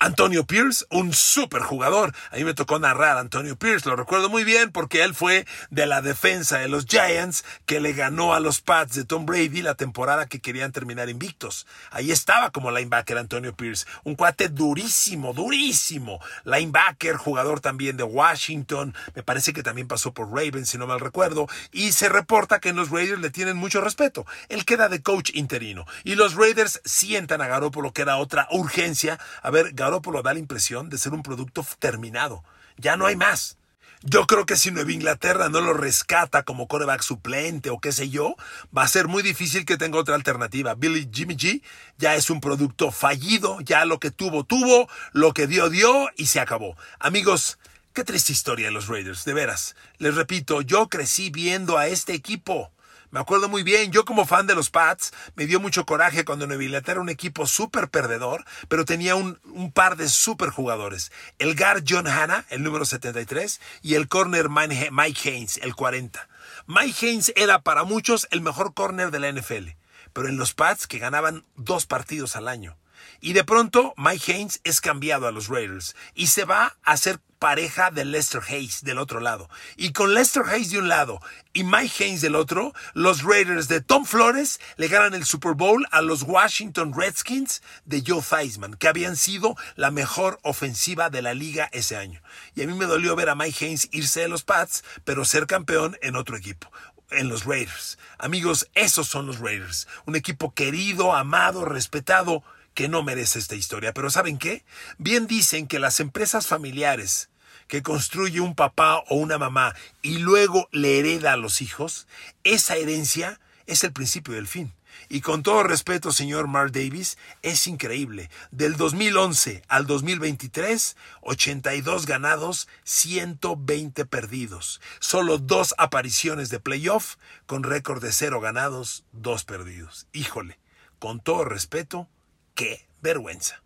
Antonio 0.03 0.47
Pierce, 0.47 0.83
un 0.89 1.13
super 1.13 1.61
jugador. 1.61 2.15
A 2.31 2.37
mí 2.37 2.43
me 2.43 2.55
tocó 2.55 2.79
narrar 2.79 3.17
a 3.17 3.19
Antonio 3.19 3.55
Pierce, 3.55 3.87
lo 3.87 3.95
recuerdo 3.95 4.29
muy 4.29 4.43
bien 4.43 4.71
porque 4.71 5.03
él 5.03 5.13
fue 5.13 5.45
de 5.69 5.85
la 5.85 6.01
defensa 6.01 6.57
de 6.57 6.67
los 6.67 6.87
Giants 6.87 7.45
que 7.67 7.79
le 7.79 7.93
ganó 7.93 8.33
a 8.33 8.39
los 8.39 8.61
Pats 8.61 8.95
de 8.95 9.05
Tom 9.05 9.27
Brady 9.27 9.61
la 9.61 9.75
temporada 9.75 10.25
que 10.25 10.39
querían 10.39 10.71
terminar 10.71 11.07
invictos. 11.07 11.67
Ahí 11.91 12.09
estaba 12.09 12.49
como 12.49 12.71
linebacker 12.71 13.15
Antonio 13.19 13.55
Pierce, 13.55 13.85
un 14.03 14.15
cuate 14.15 14.49
durísimo, 14.49 15.33
durísimo. 15.33 16.19
Linebacker, 16.45 17.17
jugador 17.17 17.59
también 17.59 17.95
de 17.95 18.03
Washington, 18.03 18.95
me 19.13 19.21
parece 19.21 19.53
que 19.53 19.61
también 19.61 19.87
pasó 19.87 20.15
por 20.15 20.29
Ravens, 20.29 20.69
si 20.69 20.79
no 20.79 20.87
mal 20.87 20.99
recuerdo, 20.99 21.45
y 21.71 21.91
se 21.91 22.09
reporta 22.09 22.59
que 22.59 22.69
en 22.69 22.75
los 22.75 22.89
Raiders 22.89 23.21
le 23.21 23.29
tienen 23.29 23.55
mucho 23.55 23.81
respeto. 23.81 24.25
Él 24.49 24.65
queda 24.65 24.89
de 24.89 25.03
coach 25.03 25.29
interino 25.35 25.85
y 26.03 26.15
los 26.15 26.33
Raiders 26.33 26.81
sientan 26.85 27.43
a 27.43 27.47
Garoppolo 27.47 27.93
que 27.93 28.01
era 28.01 28.17
otra 28.17 28.47
urgencia. 28.49 29.19
A 29.43 29.51
ver, 29.51 29.73
Garoppolo 29.73 29.90
da 29.99 30.33
la 30.33 30.39
impresión 30.39 30.89
de 30.89 30.97
ser 30.97 31.13
un 31.13 31.23
producto 31.23 31.65
terminado. 31.79 32.43
Ya 32.77 32.95
no 32.95 33.05
hay 33.05 33.15
más. 33.15 33.57
Yo 34.03 34.25
creo 34.25 34.47
que 34.47 34.55
si 34.55 34.71
Nueva 34.71 34.91
Inglaterra 34.91 35.49
no 35.49 35.61
lo 35.61 35.73
rescata 35.73 36.41
como 36.41 36.67
coreback 36.67 37.03
suplente 37.03 37.69
o 37.69 37.79
qué 37.79 37.91
sé 37.91 38.09
yo, 38.09 38.35
va 38.75 38.81
a 38.81 38.87
ser 38.87 39.07
muy 39.07 39.21
difícil 39.21 39.63
que 39.63 39.77
tenga 39.77 39.99
otra 39.99 40.15
alternativa. 40.15 40.73
Billy 40.73 41.07
Jimmy 41.13 41.35
G 41.35 41.61
ya 41.99 42.15
es 42.15 42.31
un 42.31 42.41
producto 42.41 42.91
fallido, 42.91 43.59
ya 43.61 43.85
lo 43.85 43.99
que 43.99 44.09
tuvo, 44.09 44.43
tuvo, 44.43 44.89
lo 45.13 45.33
que 45.33 45.45
dio, 45.45 45.69
dio 45.69 46.09
y 46.17 46.25
se 46.25 46.39
acabó. 46.39 46.75
Amigos, 46.99 47.59
qué 47.93 48.03
triste 48.03 48.31
historia 48.31 48.67
de 48.67 48.71
los 48.71 48.87
Raiders, 48.87 49.23
de 49.23 49.33
veras. 49.33 49.75
Les 49.99 50.15
repito, 50.15 50.63
yo 50.63 50.89
crecí 50.89 51.29
viendo 51.29 51.77
a 51.77 51.85
este 51.85 52.13
equipo. 52.13 52.71
Me 53.11 53.19
acuerdo 53.19 53.49
muy 53.49 53.63
bien, 53.63 53.91
yo 53.91 54.05
como 54.05 54.25
fan 54.25 54.47
de 54.47 54.55
los 54.55 54.69
Pats, 54.69 55.11
me 55.35 55.45
dio 55.45 55.59
mucho 55.59 55.85
coraje 55.85 56.23
cuando 56.23 56.47
Nueva 56.47 56.63
Inglaterra 56.63 56.93
era 56.93 57.01
un 57.01 57.09
equipo 57.09 57.45
súper 57.45 57.89
perdedor, 57.89 58.45
pero 58.69 58.85
tenía 58.85 59.15
un, 59.15 59.37
un, 59.43 59.73
par 59.73 59.97
de 59.97 60.07
súper 60.07 60.49
jugadores. 60.49 61.11
El 61.37 61.57
guard 61.57 61.83
John 61.87 62.07
Hanna, 62.07 62.45
el 62.49 62.63
número 62.63 62.85
73, 62.85 63.59
y 63.81 63.95
el 63.95 64.07
corner 64.07 64.47
Mike 64.47 65.29
Haynes, 65.29 65.57
el 65.57 65.75
40. 65.75 66.29
Mike 66.67 67.05
Haynes 67.05 67.33
era 67.35 67.59
para 67.61 67.83
muchos 67.83 68.29
el 68.31 68.39
mejor 68.39 68.73
corner 68.73 69.11
de 69.11 69.19
la 69.19 69.29
NFL, 69.29 69.71
pero 70.13 70.29
en 70.29 70.37
los 70.37 70.53
Pats 70.53 70.87
que 70.87 70.97
ganaban 70.97 71.43
dos 71.57 71.85
partidos 71.85 72.37
al 72.37 72.47
año. 72.47 72.77
Y 73.21 73.33
de 73.33 73.43
pronto 73.43 73.93
Mike 73.97 74.33
Haynes 74.33 74.61
es 74.63 74.81
cambiado 74.81 75.27
a 75.27 75.31
los 75.31 75.47
Raiders 75.47 75.95
y 76.15 76.27
se 76.27 76.43
va 76.43 76.75
a 76.83 76.97
ser 76.97 77.19
pareja 77.37 77.89
de 77.89 78.05
Lester 78.05 78.41
Hayes 78.47 78.83
del 78.83 78.97
otro 78.97 79.19
lado. 79.19 79.49
Y 79.75 79.93
con 79.93 80.13
Lester 80.13 80.43
Hayes 80.47 80.71
de 80.71 80.79
un 80.79 80.89
lado 80.89 81.21
y 81.53 81.63
Mike 81.63 82.03
Haynes 82.03 82.21
del 82.21 82.35
otro, 82.35 82.73
los 82.93 83.23
Raiders 83.23 83.67
de 83.67 83.81
Tom 83.81 84.05
Flores 84.05 84.59
le 84.77 84.87
ganan 84.87 85.13
el 85.13 85.25
Super 85.25 85.53
Bowl 85.53 85.87
a 85.91 86.01
los 86.01 86.23
Washington 86.23 86.93
Redskins 86.95 87.63
de 87.85 88.03
Joe 88.05 88.21
Theismann, 88.21 88.75
que 88.75 88.87
habían 88.87 89.15
sido 89.15 89.55
la 89.75 89.89
mejor 89.89 90.39
ofensiva 90.43 91.09
de 91.09 91.21
la 91.21 91.33
liga 91.33 91.69
ese 91.73 91.97
año. 91.97 92.21
Y 92.55 92.61
a 92.61 92.67
mí 92.67 92.73
me 92.73 92.85
dolió 92.85 93.15
ver 93.15 93.29
a 93.29 93.35
Mike 93.35 93.65
Haynes 93.65 93.89
irse 93.91 94.21
de 94.21 94.29
los 94.29 94.43
Pats, 94.43 94.83
pero 95.03 95.25
ser 95.25 95.47
campeón 95.47 95.97
en 96.01 96.15
otro 96.15 96.37
equipo 96.37 96.71
en 97.11 97.27
los 97.27 97.45
Raiders. 97.45 97.97
Amigos, 98.17 98.69
esos 98.73 99.07
son 99.07 99.27
los 99.27 99.39
Raiders. 99.39 99.87
Un 100.05 100.15
equipo 100.15 100.53
querido, 100.53 101.13
amado, 101.13 101.65
respetado, 101.65 102.43
que 102.73 102.89
no 102.89 103.03
merece 103.03 103.39
esta 103.39 103.55
historia. 103.55 103.93
Pero 103.93 104.09
¿saben 104.09 104.37
qué? 104.37 104.63
Bien 104.97 105.27
dicen 105.27 105.67
que 105.67 105.79
las 105.79 105.99
empresas 105.99 106.47
familiares 106.47 107.29
que 107.67 107.83
construye 107.83 108.41
un 108.41 108.55
papá 108.55 108.97
o 109.07 109.15
una 109.15 109.37
mamá 109.37 109.75
y 110.01 110.17
luego 110.17 110.67
le 110.71 110.99
hereda 110.99 111.33
a 111.33 111.37
los 111.37 111.61
hijos, 111.61 112.07
esa 112.43 112.75
herencia 112.75 113.39
es 113.65 113.83
el 113.83 113.93
principio 113.93 114.33
del 114.33 114.47
fin. 114.47 114.73
Y 115.09 115.21
con 115.21 115.43
todo 115.43 115.63
respeto, 115.63 116.11
señor 116.11 116.47
Mark 116.47 116.71
Davis, 116.71 117.17
es 117.41 117.67
increíble. 117.67 118.29
Del 118.51 118.75
2011 118.75 119.63
al 119.67 119.85
2023, 119.87 120.95
82 121.21 122.05
ganados, 122.05 122.67
120 122.83 124.05
perdidos. 124.05 124.81
Solo 124.99 125.37
dos 125.37 125.75
apariciones 125.77 126.49
de 126.49 126.59
playoff 126.59 127.15
con 127.45 127.63
récord 127.63 128.01
de 128.01 128.11
cero 128.11 128.39
ganados, 128.41 129.03
dos 129.11 129.43
perdidos. 129.43 130.07
Híjole, 130.13 130.59
con 130.99 131.19
todo 131.19 131.45
respeto, 131.45 132.07
qué 132.55 132.87
vergüenza. 133.01 133.61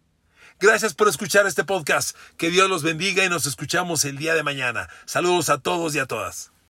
Gracias 0.59 0.93
por 0.93 1.07
escuchar 1.07 1.45
este 1.47 1.65
podcast. 1.65 2.15
Que 2.37 2.49
Dios 2.49 2.69
los 2.69 2.81
bendiga 2.81 3.25
y 3.25 3.29
nos 3.29 3.45
escuchamos 3.45 4.05
el 4.05 4.17
día 4.17 4.35
de 4.35 4.43
mañana. 4.43 4.89
Saludos 5.05 5.49
a 5.49 5.57
todos 5.57 5.93
y 5.95 5.99
a 5.99 6.05
todas. 6.05 6.51